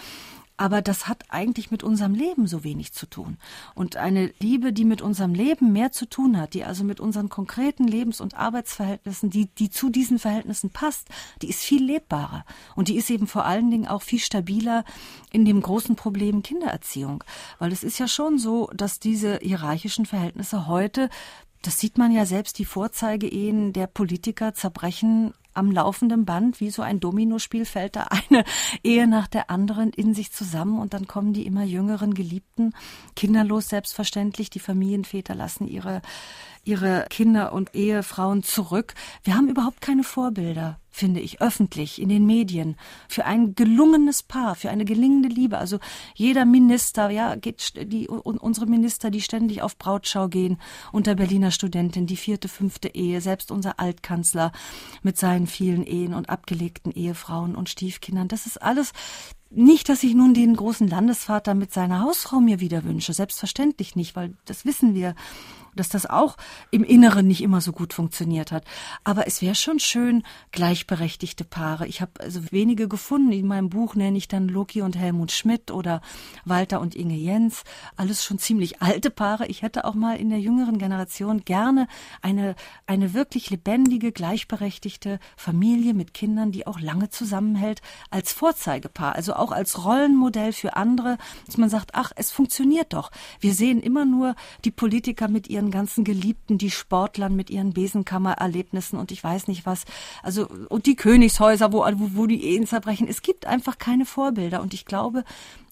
[0.59, 3.37] Aber das hat eigentlich mit unserem Leben so wenig zu tun.
[3.75, 7.29] Und eine Liebe, die mit unserem Leben mehr zu tun hat, die also mit unseren
[7.29, 11.07] konkreten Lebens- und Arbeitsverhältnissen, die, die zu diesen Verhältnissen passt,
[11.41, 12.43] die ist viel lebbarer.
[12.75, 14.83] Und die ist eben vor allen Dingen auch viel stabiler
[15.31, 17.23] in dem großen Problem Kindererziehung.
[17.57, 21.09] Weil es ist ja schon so, dass diese hierarchischen Verhältnisse heute
[21.61, 26.81] das sieht man ja selbst, die Vorzeigeehen der Politiker zerbrechen am laufenden Band, wie so
[26.81, 28.45] ein Dominospiel fällt da eine
[28.83, 32.73] Ehe nach der anderen in sich zusammen und dann kommen die immer jüngeren Geliebten,
[33.15, 36.01] kinderlos selbstverständlich, die Familienväter lassen ihre
[36.69, 38.93] ihre Kinder und Ehefrauen zurück.
[39.23, 42.75] Wir haben überhaupt keine Vorbilder, finde ich, öffentlich in den Medien
[43.07, 45.57] für ein gelungenes Paar, für eine gelingende Liebe.
[45.57, 45.79] Also
[46.13, 50.61] jeder Minister, ja, geht die unsere Minister, die ständig auf Brautschau gehen
[50.91, 54.51] unter Berliner Studentin, die vierte, fünfte Ehe, selbst unser Altkanzler
[55.01, 58.27] mit seinen vielen Ehen und abgelegten Ehefrauen und Stiefkindern.
[58.27, 58.93] Das ist alles
[59.51, 64.15] nicht, dass ich nun den großen Landesvater mit seiner Hausfrau mir wieder wünsche, selbstverständlich nicht,
[64.15, 65.15] weil das wissen wir
[65.75, 66.35] dass das auch
[66.71, 68.65] im Inneren nicht immer so gut funktioniert hat.
[69.03, 71.87] Aber es wäre schon schön, gleichberechtigte Paare.
[71.87, 73.31] Ich habe also wenige gefunden.
[73.31, 76.01] In meinem Buch nenne ich dann Loki und Helmut Schmidt oder
[76.45, 77.63] Walter und Inge Jens.
[77.95, 79.47] Alles schon ziemlich alte Paare.
[79.47, 81.87] Ich hätte auch mal in der jüngeren Generation gerne
[82.21, 89.15] eine, eine wirklich lebendige, gleichberechtigte Familie mit Kindern, die auch lange zusammenhält, als Vorzeigepaar.
[89.15, 93.11] Also auch als Rollenmodell für andere, dass man sagt, ach, es funktioniert doch.
[93.39, 94.35] Wir sehen immer nur
[94.65, 99.65] die Politiker mit ihren ganzen Geliebten, die Sportlern mit ihren Besenkammererlebnissen und ich weiß nicht
[99.65, 99.85] was.
[100.23, 101.85] Also, und die Königshäuser, wo,
[102.15, 103.07] wo die Ehen zerbrechen.
[103.07, 105.23] Es gibt einfach keine Vorbilder und ich glaube,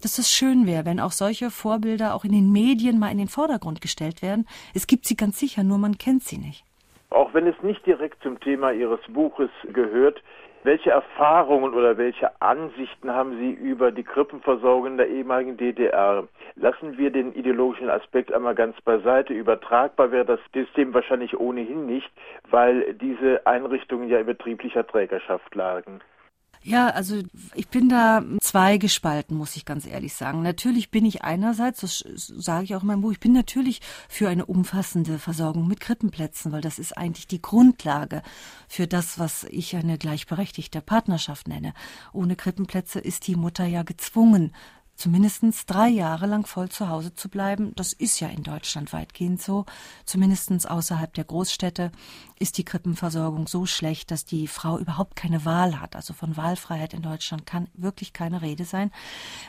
[0.01, 3.27] dass es schön wäre, wenn auch solche Vorbilder auch in den Medien mal in den
[3.27, 4.47] Vordergrund gestellt werden.
[4.73, 6.63] Es gibt sie ganz sicher, nur man kennt sie nicht.
[7.09, 10.21] Auch wenn es nicht direkt zum Thema Ihres Buches gehört,
[10.63, 16.27] welche Erfahrungen oder welche Ansichten haben Sie über die Krippenversorgung in der ehemaligen DDR?
[16.55, 19.33] Lassen wir den ideologischen Aspekt einmal ganz beiseite.
[19.33, 22.11] Übertragbar wäre das System wahrscheinlich ohnehin nicht,
[22.49, 26.01] weil diese Einrichtungen ja in betrieblicher Trägerschaft lagen.
[26.63, 27.21] Ja, also
[27.55, 30.41] ich bin da zweigespalten, muss ich ganz ehrlich sagen.
[30.41, 34.27] Natürlich bin ich einerseits, das sage ich auch in meinem Buch, ich bin natürlich für
[34.27, 38.21] eine umfassende Versorgung mit Krippenplätzen, weil das ist eigentlich die Grundlage
[38.67, 41.73] für das, was ich eine gleichberechtigte Partnerschaft nenne.
[42.11, 44.53] Ohne Krippenplätze ist die Mutter ja gezwungen,
[44.97, 47.71] zumindest drei Jahre lang voll zu Hause zu bleiben.
[47.75, 49.65] Das ist ja in Deutschland weitgehend so.
[50.05, 51.91] Zumindest außerhalb der Großstädte
[52.39, 55.95] ist die Krippenversorgung so schlecht, dass die Frau überhaupt keine Wahl hat.
[55.95, 58.91] Also von Wahlfreiheit in Deutschland kann wirklich keine Rede sein.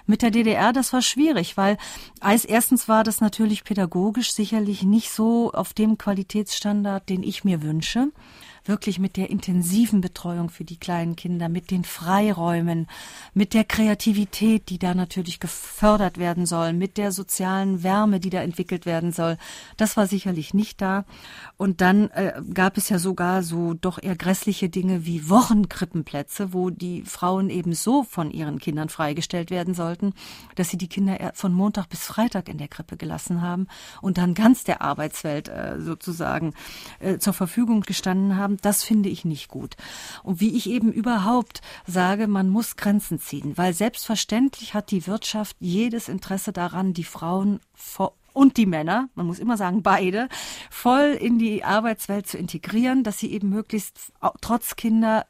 [0.06, 1.78] Mit der DDR, das war schwierig, weil
[2.20, 7.62] als erstens war das natürlich pädagogisch sicherlich nicht so auf dem Qualitätsstandard, den ich mir
[7.62, 8.08] wünsche
[8.68, 12.86] wirklich mit der intensiven Betreuung für die kleinen Kinder, mit den Freiräumen,
[13.34, 18.42] mit der Kreativität, die da natürlich gefördert werden soll, mit der sozialen Wärme, die da
[18.42, 19.38] entwickelt werden soll.
[19.76, 21.04] Das war sicherlich nicht da.
[21.56, 26.70] Und dann äh, gab es ja sogar so doch eher grässliche Dinge wie Wochenkrippenplätze, wo
[26.70, 30.12] die Frauen eben so von ihren Kindern freigestellt werden sollten,
[30.56, 33.66] dass sie die Kinder von Montag bis Freitag in der Krippe gelassen haben
[34.02, 36.54] und dann ganz der Arbeitswelt äh, sozusagen
[37.00, 39.76] äh, zur Verfügung gestanden haben das finde ich nicht gut.
[40.22, 45.56] Und wie ich eben überhaupt sage, man muss Grenzen ziehen, weil selbstverständlich hat die Wirtschaft
[45.60, 50.28] jedes Interesse daran, die Frauen vor und die Männer, man muss immer sagen beide,
[50.70, 55.26] voll in die Arbeitswelt zu integrieren, dass sie eben möglichst trotz Kinder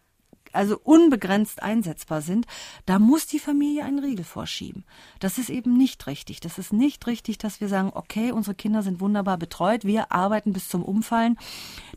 [0.52, 2.46] also unbegrenzt einsetzbar sind,
[2.86, 4.84] da muss die Familie einen Riegel vorschieben.
[5.20, 6.40] Das ist eben nicht richtig.
[6.40, 10.52] Das ist nicht richtig, dass wir sagen, okay, unsere Kinder sind wunderbar betreut, wir arbeiten
[10.52, 11.38] bis zum Umfallen.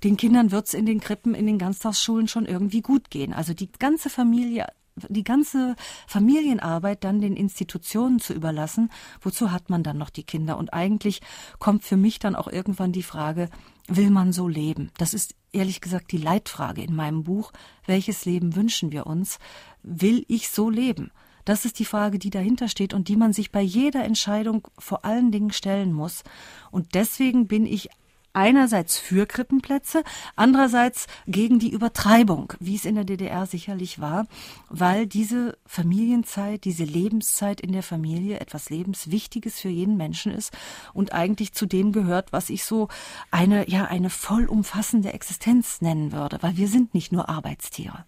[0.04, 3.34] Den Kindern wird es in den Krippen, in den Ganztagsschulen schon irgendwie gut gehen.
[3.34, 4.68] Also die ganze Familie
[5.10, 5.76] die ganze
[6.08, 8.91] Familienarbeit dann den Institutionen zu überlassen,
[9.22, 10.58] wozu hat man dann noch die Kinder?
[10.58, 11.22] Und eigentlich
[11.60, 13.49] kommt für mich dann auch irgendwann die Frage,
[13.88, 14.91] will man so leben?
[14.97, 17.52] Das ist ehrlich gesagt die Leitfrage in meinem Buch.
[17.86, 19.39] Welches Leben wünschen wir uns?
[19.84, 21.12] Will ich so leben?
[21.45, 25.06] Das ist die Frage, die dahinter steht und die man sich bei jeder Entscheidung vor
[25.06, 26.24] allen Dingen stellen muss.
[26.70, 27.89] Und deswegen bin ich
[28.34, 30.04] einerseits für Krippenplätze,
[30.36, 34.26] andererseits gegen die Übertreibung, wie es in der DDR sicherlich war,
[34.70, 40.54] weil diese Familienzeit, diese Lebenszeit in der Familie etwas Lebenswichtiges für jeden Menschen ist
[40.94, 42.88] und eigentlich zu dem gehört, was ich so
[43.32, 48.06] eine, ja, eine vollumfassende Existenz nennen würde, weil wir sind nicht nur Arbeitstiere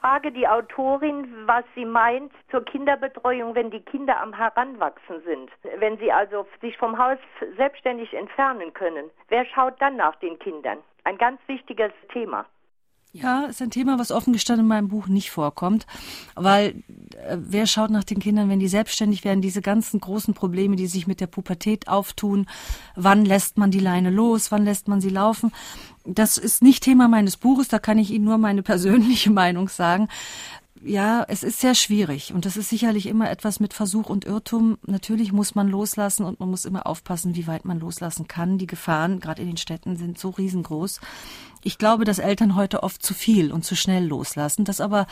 [0.00, 5.50] frage die Autorin, was sie meint zur Kinderbetreuung, wenn die Kinder am Heranwachsen sind.
[5.78, 7.18] Wenn sie also sich vom Haus
[7.56, 9.10] selbstständig entfernen können.
[9.28, 10.78] Wer schaut dann nach den Kindern?
[11.04, 12.46] Ein ganz wichtiges Thema.
[13.12, 15.84] Ja, ist ein Thema, was offen gestanden in meinem Buch nicht vorkommt,
[16.36, 16.84] weil
[17.26, 20.86] äh, wer schaut nach den Kindern, wenn die selbstständig werden, diese ganzen großen Probleme, die
[20.86, 22.46] sich mit der Pubertät auftun,
[22.94, 25.50] wann lässt man die Leine los, wann lässt man sie laufen,
[26.04, 30.08] das ist nicht Thema meines Buches, da kann ich Ihnen nur meine persönliche Meinung sagen
[30.82, 34.78] ja, es ist sehr schwierig und das ist sicherlich immer etwas mit Versuch und Irrtum.
[34.86, 38.56] Natürlich muss man loslassen und man muss immer aufpassen, wie weit man loslassen kann.
[38.56, 41.00] Die Gefahren, gerade in den Städten, sind so riesengroß.
[41.62, 44.64] Ich glaube, dass Eltern heute oft zu viel und zu schnell loslassen.
[44.64, 45.06] Das ist aber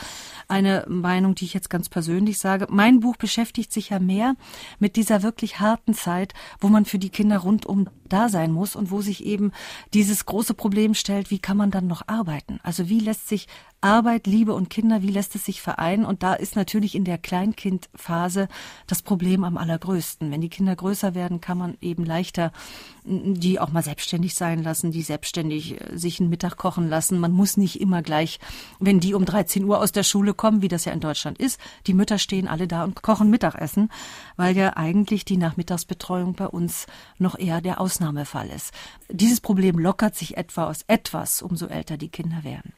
[0.47, 2.67] eine Meinung, die ich jetzt ganz persönlich sage.
[2.69, 4.35] Mein Buch beschäftigt sich ja mehr
[4.79, 8.89] mit dieser wirklich harten Zeit, wo man für die Kinder rundum da sein muss und
[8.89, 9.51] wo sich eben
[9.93, 12.59] dieses große Problem stellt, wie kann man dann noch arbeiten?
[12.63, 13.47] Also wie lässt sich
[13.81, 16.03] Arbeit, Liebe und Kinder, wie lässt es sich vereinen?
[16.03, 18.47] Und da ist natürlich in der Kleinkindphase
[18.87, 20.31] das Problem am allergrößten.
[20.31, 22.51] Wenn die Kinder größer werden, kann man eben leichter
[23.05, 27.19] die auch mal selbstständig sein lassen, die selbstständig äh, sich einen Mittag kochen lassen.
[27.19, 28.39] Man muss nicht immer gleich,
[28.79, 31.59] wenn die um 13 Uhr aus der Schule kommen, wie das ja in Deutschland ist,
[31.85, 33.89] die Mütter stehen alle da und kochen Mittagessen,
[34.37, 36.87] weil ja eigentlich die Nachmittagsbetreuung bei uns
[37.17, 38.73] noch eher der Ausnahmefall ist.
[39.09, 42.71] Dieses Problem lockert sich etwa aus etwas, umso älter die Kinder werden.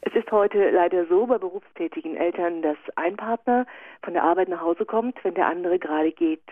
[0.00, 3.66] Es ist heute leider so bei berufstätigen Eltern, dass ein Partner
[4.02, 6.42] von der Arbeit nach Hause kommt, wenn der andere gerade geht.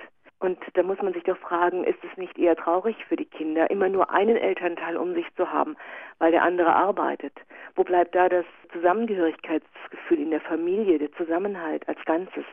[0.40, 3.70] Und da muss man sich doch fragen, ist es nicht eher traurig für die Kinder,
[3.70, 5.76] immer nur einen Elternteil um sich zu haben,
[6.18, 7.34] weil der andere arbeitet?
[7.76, 12.44] Wo bleibt da das Zusammengehörigkeitsgefühl in der Familie, der Zusammenhalt als Ganzes?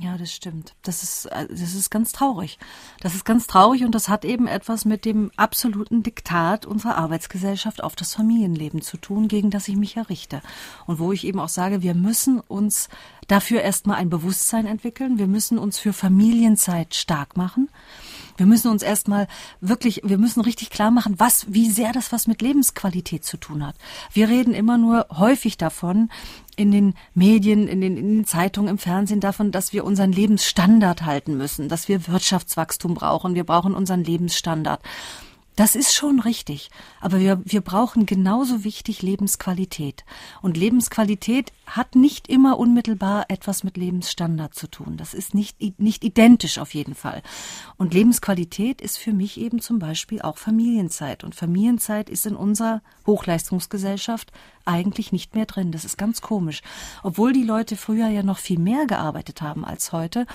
[0.00, 0.74] Ja, das stimmt.
[0.82, 2.58] Das ist, äh, das ist ganz traurig.
[3.00, 7.82] Das ist ganz traurig und das hat eben etwas mit dem absoluten Diktat unserer Arbeitsgesellschaft
[7.82, 10.40] auf das Familienleben zu tun, gegen das ich mich errichte.
[10.86, 12.88] Und wo ich eben auch sage, wir müssen uns
[13.26, 15.18] dafür erstmal ein Bewusstsein entwickeln.
[15.18, 17.68] Wir müssen uns für Familienzeit stark machen.
[18.36, 19.26] Wir müssen uns erstmal
[19.60, 23.66] wirklich, wir müssen richtig klar machen, was, wie sehr das was mit Lebensqualität zu tun
[23.66, 23.74] hat.
[24.12, 26.08] Wir reden immer nur häufig davon,
[26.58, 31.04] in den Medien, in den, in den Zeitungen, im Fernsehen davon, dass wir unseren Lebensstandard
[31.04, 34.82] halten müssen, dass wir Wirtschaftswachstum brauchen, wir brauchen unseren Lebensstandard.
[35.58, 36.70] Das ist schon richtig.
[37.00, 40.04] Aber wir, wir brauchen genauso wichtig Lebensqualität.
[40.40, 44.96] Und Lebensqualität hat nicht immer unmittelbar etwas mit Lebensstandard zu tun.
[44.96, 47.22] Das ist nicht, nicht identisch auf jeden Fall.
[47.76, 51.24] Und Lebensqualität ist für mich eben zum Beispiel auch Familienzeit.
[51.24, 54.30] Und Familienzeit ist in unserer Hochleistungsgesellschaft
[54.64, 55.72] eigentlich nicht mehr drin.
[55.72, 56.60] Das ist ganz komisch.
[57.02, 60.26] Obwohl die Leute früher ja noch viel mehr gearbeitet haben als heute,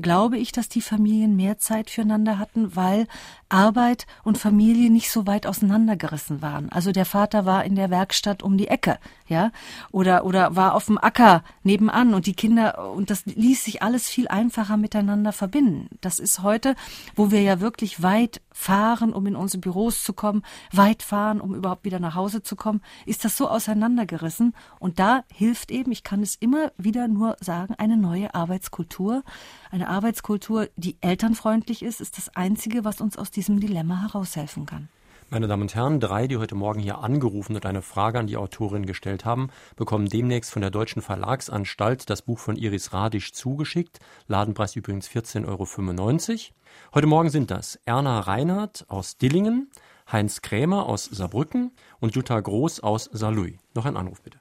[0.00, 3.06] glaube ich, dass die Familien mehr Zeit füreinander hatten, weil
[3.50, 6.70] Arbeit und Familie nicht so weit auseinandergerissen waren.
[6.70, 8.98] Also der Vater war in der Werkstatt um die Ecke,
[9.32, 9.50] ja,
[9.90, 14.08] oder oder war auf dem Acker nebenan und die Kinder und das ließ sich alles
[14.08, 15.88] viel einfacher miteinander verbinden.
[16.00, 16.76] Das ist heute,
[17.16, 21.54] wo wir ja wirklich weit fahren, um in unsere Büros zu kommen, weit fahren, um
[21.54, 26.04] überhaupt wieder nach Hause zu kommen, ist das so auseinandergerissen und da hilft eben, ich
[26.04, 29.22] kann es immer wieder nur sagen, eine neue Arbeitskultur,
[29.70, 34.88] eine Arbeitskultur, die elternfreundlich ist, ist das einzige, was uns aus diesem Dilemma heraushelfen kann.
[35.32, 38.36] Meine Damen und Herren, drei, die heute Morgen hier angerufen und eine Frage an die
[38.36, 43.98] Autorin gestellt haben, bekommen demnächst von der Deutschen Verlagsanstalt das Buch von Iris Radisch zugeschickt.
[44.26, 46.54] Ladenpreis übrigens 14,95 Euro.
[46.94, 49.70] Heute Morgen sind das Erna Reinhardt aus Dillingen,
[50.12, 53.58] Heinz Krämer aus Saarbrücken und Jutta Groß aus Saarlouis.
[53.74, 54.38] Noch ein Anruf bitte.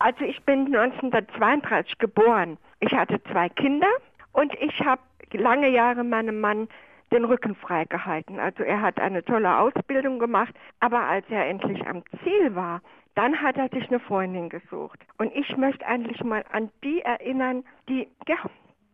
[0.00, 2.58] Also ich bin 1932 geboren.
[2.80, 3.86] Ich hatte zwei Kinder
[4.32, 5.02] und ich habe
[5.34, 6.66] lange Jahre meinem Mann
[7.12, 8.38] den Rücken freigehalten.
[8.38, 12.80] Also er hat eine tolle Ausbildung gemacht, aber als er endlich am Ziel war,
[13.14, 14.98] dann hat er sich eine Freundin gesucht.
[15.18, 18.36] Und ich möchte eigentlich mal an die erinnern, die, ja,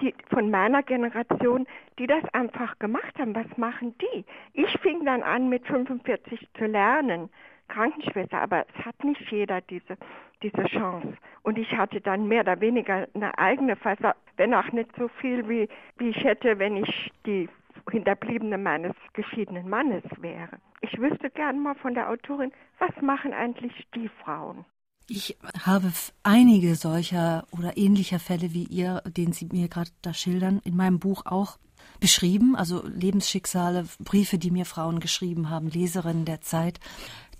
[0.00, 1.66] die von meiner Generation,
[1.98, 3.34] die das einfach gemacht haben.
[3.34, 4.24] Was machen die?
[4.52, 7.30] Ich fing dann an, mit 45 zu lernen,
[7.68, 9.96] Krankenschwester, aber es hat nicht jeder diese,
[10.42, 11.14] diese Chance.
[11.42, 15.48] Und ich hatte dann mehr oder weniger eine eigene Fassung, wenn auch nicht so viel,
[15.48, 17.48] wie, wie ich hätte, wenn ich die
[17.90, 20.58] Hinterbliebene meines geschiedenen Mannes wäre.
[20.80, 24.64] Ich wüsste gern mal von der Autorin, was machen eigentlich die Frauen?
[25.10, 25.90] Ich habe
[26.22, 30.98] einige solcher oder ähnlicher Fälle wie ihr, den Sie mir gerade da schildern, in meinem
[30.98, 31.58] Buch auch
[31.98, 36.78] beschrieben, also Lebensschicksale, Briefe, die mir Frauen geschrieben haben, Leserinnen der Zeit,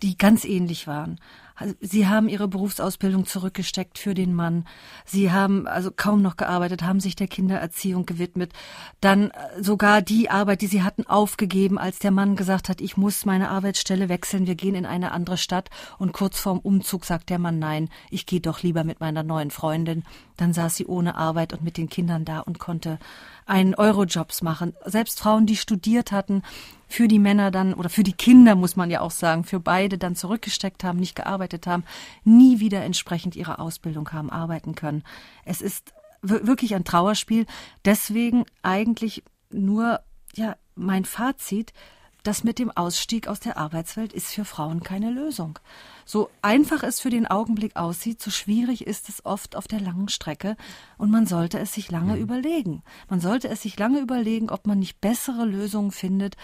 [0.03, 1.21] die ganz ähnlich waren.
[1.59, 4.65] Also, sie haben ihre Berufsausbildung zurückgesteckt für den Mann.
[5.05, 8.53] Sie haben also kaum noch gearbeitet, haben sich der Kindererziehung gewidmet.
[9.01, 12.97] Dann äh, sogar die Arbeit, die sie hatten, aufgegeben, als der Mann gesagt hat, ich
[12.97, 15.69] muss meine Arbeitsstelle wechseln, wir gehen in eine andere Stadt.
[15.99, 19.51] Und kurz vorm Umzug sagt der Mann, nein, ich gehe doch lieber mit meiner neuen
[19.51, 20.05] Freundin.
[20.37, 23.01] Dann saß sie ohne Arbeit und mit den Kindern da und konnte
[23.49, 24.75] einen Eurojobs machen.
[24.85, 26.43] Selbst Frauen, die studiert hatten,
[26.87, 29.99] für die Männer dann oder für die Kinder, muss man ja auch sagen, für beide
[29.99, 31.85] dann zurückgesteckt haben, nicht gearbeitet haben,
[32.25, 35.03] nie wieder entsprechend ihrer Ausbildung haben arbeiten können.
[35.45, 35.93] Es ist
[36.23, 37.47] wirklich ein Trauerspiel.
[37.85, 40.01] Deswegen eigentlich nur,
[40.35, 41.73] ja, mein Fazit,
[42.29, 45.59] das mit dem Ausstieg aus der Arbeitswelt ist für Frauen keine Lösung.
[46.05, 50.11] So einfach es für den Augenblick aussieht, so schwierig ist es oft auf der langen
[50.11, 50.59] Strecke
[50.99, 52.21] und man sollte es sich lange mhm.
[52.21, 52.83] überlegen.
[53.09, 56.37] Man sollte es sich lange überlegen, ob man nicht bessere Lösungen findet,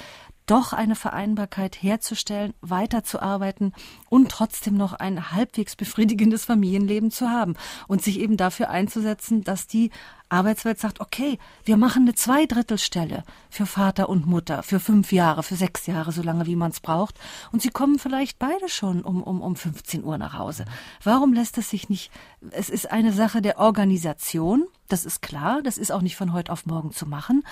[0.46, 3.74] doch eine Vereinbarkeit herzustellen, weiterzuarbeiten
[4.08, 7.56] und trotzdem noch ein halbwegs befriedigendes Familienleben zu haben
[7.88, 9.90] und sich eben dafür einzusetzen, dass die
[10.28, 15.56] Arbeitswelt sagt, okay, wir machen eine Zweidrittelstelle für Vater und Mutter für fünf Jahre, für
[15.56, 17.18] sechs Jahre, so lange wie man es braucht.
[17.52, 20.64] Und sie kommen vielleicht beide schon um, um, um 15 Uhr nach Hause.
[21.02, 22.10] Warum lässt es sich nicht?
[22.50, 24.64] Es ist eine Sache der Organisation.
[24.88, 27.42] Das ist klar, das ist auch nicht von heute auf morgen zu machen.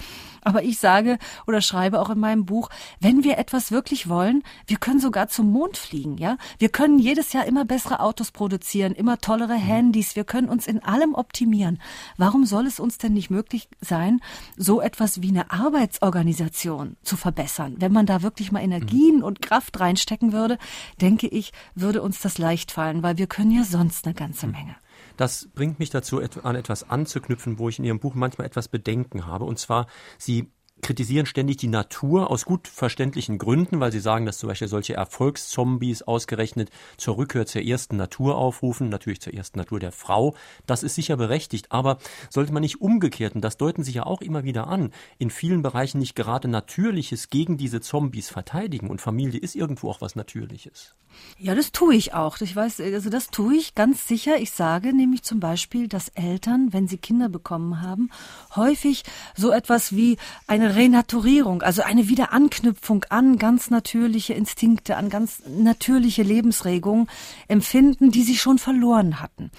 [0.42, 2.68] Aber ich sage oder schreibe auch in meinem Buch,
[3.00, 6.36] wenn wir etwas wirklich wollen, wir können sogar zum Mond fliegen, ja?
[6.58, 9.62] Wir können jedes Jahr immer bessere Autos produzieren, immer tollere mhm.
[9.62, 11.80] Handys, wir können uns in allem optimieren.
[12.18, 14.20] Warum soll es uns denn nicht möglich sein,
[14.56, 17.76] so etwas wie eine Arbeitsorganisation zu verbessern?
[17.78, 19.24] Wenn man da wirklich mal Energien mhm.
[19.24, 20.58] und Kraft reinstecken würde,
[21.00, 24.52] denke ich, würde uns das leicht fallen, weil wir können ja sonst eine ganze mhm.
[24.52, 24.76] Menge.
[25.16, 29.26] Das bringt mich dazu, an etwas anzuknüpfen, wo ich in Ihrem Buch manchmal etwas Bedenken
[29.26, 29.44] habe.
[29.44, 29.86] Und zwar,
[30.18, 30.50] Sie
[30.82, 34.94] kritisieren ständig die Natur aus gut verständlichen Gründen, weil sie sagen, dass zum Beispiel solche
[34.94, 40.34] Erfolgszombies ausgerechnet zur Rückkehr zur ersten Natur aufrufen, natürlich zur ersten Natur der Frau.
[40.66, 41.98] Das ist sicher berechtigt, aber
[42.30, 45.62] sollte man nicht umgekehrt, und das deuten sie ja auch immer wieder an, in vielen
[45.62, 50.94] Bereichen nicht gerade Natürliches gegen diese Zombies verteidigen und Familie ist irgendwo auch was Natürliches.
[51.38, 52.40] Ja, das tue ich auch.
[52.40, 54.38] Ich weiß, also das tue ich ganz sicher.
[54.38, 58.10] Ich sage nämlich zum Beispiel, dass Eltern, wenn sie Kinder bekommen haben,
[58.56, 59.02] häufig
[59.36, 60.16] so etwas wie
[60.46, 67.08] eine Renaturierung, also eine Wiederanknüpfung an ganz natürliche Instinkte, an ganz natürliche Lebensregungen
[67.48, 69.50] empfinden, die sie schon verloren hatten.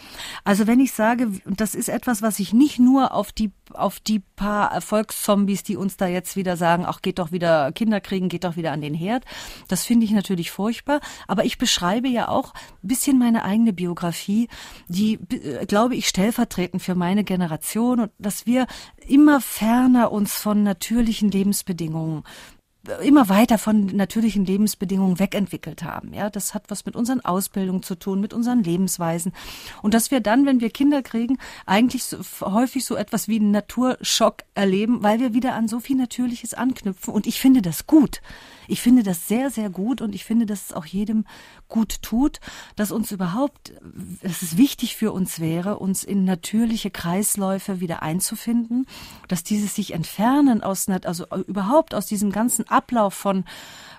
[0.43, 4.19] Also wenn ich sage, das ist etwas, was ich nicht nur auf die auf die
[4.19, 8.43] paar Erfolgszombies, die uns da jetzt wieder sagen, ach geht doch wieder Kinder kriegen, geht
[8.43, 9.26] doch wieder an den Herd.
[9.67, 14.47] Das finde ich natürlich furchtbar, aber ich beschreibe ja auch ein bisschen meine eigene Biografie,
[14.88, 18.67] die äh, glaube ich stellvertretend für meine Generation und dass wir
[19.07, 22.24] immer ferner uns von natürlichen Lebensbedingungen
[23.01, 26.13] immer weiter von natürlichen Lebensbedingungen wegentwickelt haben.
[26.13, 29.31] Ja, das hat was mit unseren Ausbildungen zu tun, mit unseren Lebensweisen.
[29.81, 33.51] Und dass wir dann, wenn wir Kinder kriegen, eigentlich so, häufig so etwas wie einen
[33.51, 37.13] Naturschock erleben, weil wir wieder an so viel Natürliches anknüpfen.
[37.13, 38.21] Und ich finde das gut.
[38.67, 41.25] Ich finde das sehr, sehr gut und ich finde, dass es auch jedem
[41.67, 42.39] gut tut,
[42.75, 43.73] dass uns überhaupt,
[44.21, 48.86] dass es wichtig für uns wäre, uns in natürliche Kreisläufe wieder einzufinden,
[49.27, 53.45] dass dieses sich entfernen aus, also überhaupt aus diesem ganzen Ablauf von,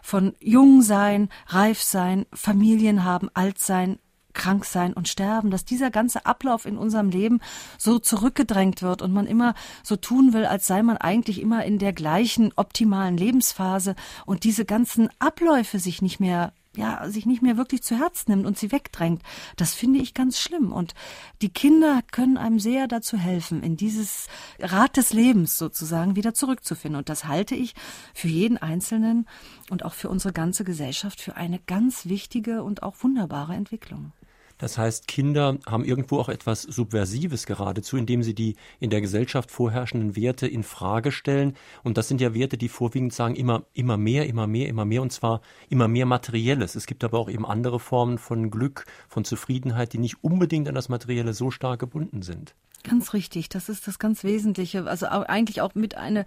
[0.03, 3.99] von Jungsein, Reifsein, Familien haben, Altsein,
[4.35, 7.41] krank sein und sterben, dass dieser ganze Ablauf in unserem Leben
[7.79, 11.79] so zurückgedrängt wird und man immer so tun will, als sei man eigentlich immer in
[11.79, 13.95] der gleichen optimalen Lebensphase
[14.27, 18.47] und diese ganzen Abläufe sich nicht mehr ja, sich nicht mehr wirklich zu Herz nimmt
[18.47, 19.23] und sie wegdrängt.
[19.57, 20.73] Das finde ich ganz schlimm.
[20.73, 20.95] Und
[21.43, 26.99] die Kinder können einem sehr dazu helfen, in dieses Rad des Lebens sozusagen wieder zurückzufinden.
[26.99, 27.75] Und das halte ich
[28.15, 29.27] für jeden Einzelnen
[29.71, 34.13] und auch für unsere ganze Gesellschaft für eine ganz wichtige und auch wunderbare Entwicklung.
[34.59, 39.51] Das heißt, Kinder haben irgendwo auch etwas Subversives geradezu, indem sie die in der Gesellschaft
[39.51, 41.55] vorherrschenden Werte in Frage stellen.
[41.83, 45.03] Und das sind ja Werte, die vorwiegend sagen, immer, immer mehr, immer mehr, immer mehr,
[45.03, 46.77] und zwar immer mehr Materielles.
[46.77, 50.75] Es gibt aber auch eben andere Formen von Glück, von Zufriedenheit, die nicht unbedingt an
[50.75, 52.55] das Materielle so stark gebunden sind.
[52.87, 54.87] Ganz richtig, das ist das ganz Wesentliche.
[54.87, 56.27] Also eigentlich auch mit einer,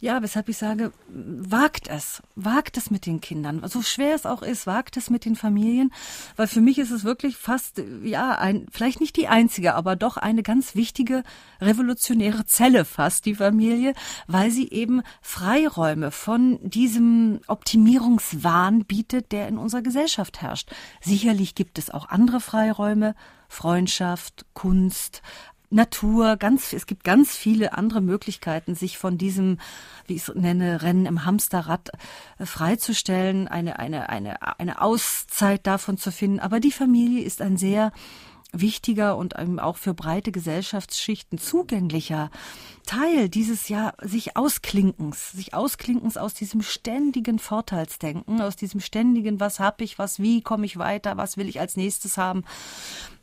[0.00, 3.60] ja, weshalb ich sage, wagt es, wagt es mit den Kindern.
[3.68, 5.92] So schwer es auch ist, wagt es mit den Familien,
[6.36, 10.16] weil für mich ist es wirklich fast, ja, ein, vielleicht nicht die einzige, aber doch
[10.16, 11.24] eine ganz wichtige
[11.60, 13.92] revolutionäre Zelle fast, die Familie,
[14.26, 20.70] weil sie eben Freiräume von diesem Optimierungswahn bietet, der in unserer Gesellschaft herrscht.
[21.02, 23.14] Sicherlich gibt es auch andere Freiräume,
[23.50, 25.22] Freundschaft, Kunst,
[25.70, 29.58] Natur, ganz, es gibt ganz viele andere Möglichkeiten, sich von diesem,
[30.06, 31.90] wie ich es nenne, Rennen im Hamsterrad
[32.38, 36.40] äh, freizustellen, eine, eine, eine, eine Auszeit davon zu finden.
[36.40, 37.92] Aber die Familie ist ein sehr
[38.50, 42.30] wichtiger und auch für breite Gesellschaftsschichten zugänglicher
[42.86, 49.60] Teil dieses ja sich ausklinkens, sich ausklinkens aus diesem ständigen Vorteilsdenken, aus diesem ständigen, was
[49.60, 52.44] hab ich, was, wie komme ich weiter, was will ich als nächstes haben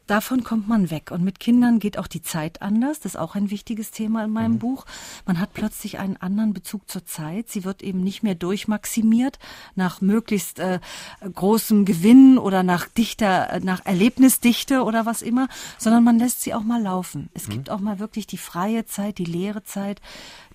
[0.08, 1.12] davon kommt man weg.
[1.12, 3.00] Und mit Kindern geht auch die Zeit anders.
[3.00, 4.60] Das ist auch ein wichtiges Thema in meinem mhm.
[4.60, 4.86] Buch.
[5.26, 7.50] Man hat plötzlich einen anderen Bezug zur Zeit.
[7.50, 9.40] Sie wird eben nicht mehr durchmaximiert
[9.76, 10.80] nach möglichst äh,
[11.22, 15.48] großem Gewinn oder nach dichter, äh, nach Erlebnisdichte oder was immer,
[15.78, 17.30] sondern man lässt sie auch mal laufen.
[17.34, 17.54] Es mhm.
[17.54, 20.02] gibt auch mal wirklich die freie Zeit, die leere Zeit,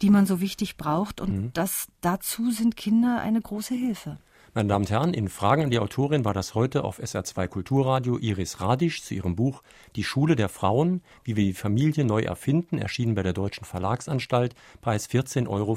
[0.02, 1.20] die man so wichtig braucht.
[1.20, 1.50] Und mhm.
[1.52, 4.18] das, dazu sind Kinder eine große Hilfe.
[4.52, 8.18] Meine Damen und Herren, in Fragen an die Autorin war das heute auf SR2 Kulturradio
[8.18, 9.62] Iris Radisch zu ihrem Buch
[9.94, 14.56] Die Schule der Frauen, wie wir die Familie neu erfinden, erschienen bei der Deutschen Verlagsanstalt,
[14.80, 15.76] Preis 14,95 Euro.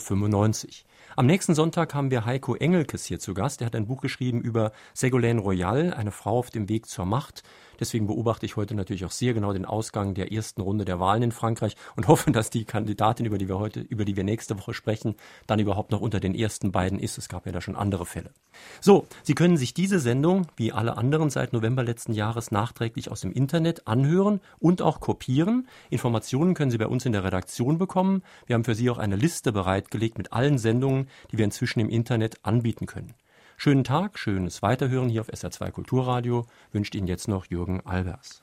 [1.16, 3.62] Am nächsten Sonntag haben wir Heiko Engelkes hier zu Gast.
[3.62, 7.44] Er hat ein Buch geschrieben über Ségolène Royal, eine Frau auf dem Weg zur Macht.
[7.80, 11.24] Deswegen beobachte ich heute natürlich auch sehr genau den Ausgang der ersten Runde der Wahlen
[11.24, 14.58] in Frankreich und hoffe, dass die Kandidatin, über die wir heute, über die wir nächste
[14.58, 15.16] Woche sprechen,
[15.48, 17.18] dann überhaupt noch unter den ersten beiden ist.
[17.18, 18.32] Es gab ja da schon andere Fälle.
[18.82, 23.22] So, Sie können sich diese Sendung, wie alle anderen seit November letzten Jahres, nachträglich aus
[23.22, 25.68] dem Internet anhören und auch kopieren.
[25.90, 28.24] Informationen können Sie bei uns in der Redaktion bekommen.
[28.46, 31.90] Wir haben für Sie auch eine Liste bereitgelegt mit allen Sendungen, die wir inzwischen im
[31.90, 33.14] Internet anbieten können.
[33.58, 38.42] Schönen Tag, schönes Weiterhören hier auf SR2 Kulturradio wünscht Ihnen jetzt noch Jürgen Albers.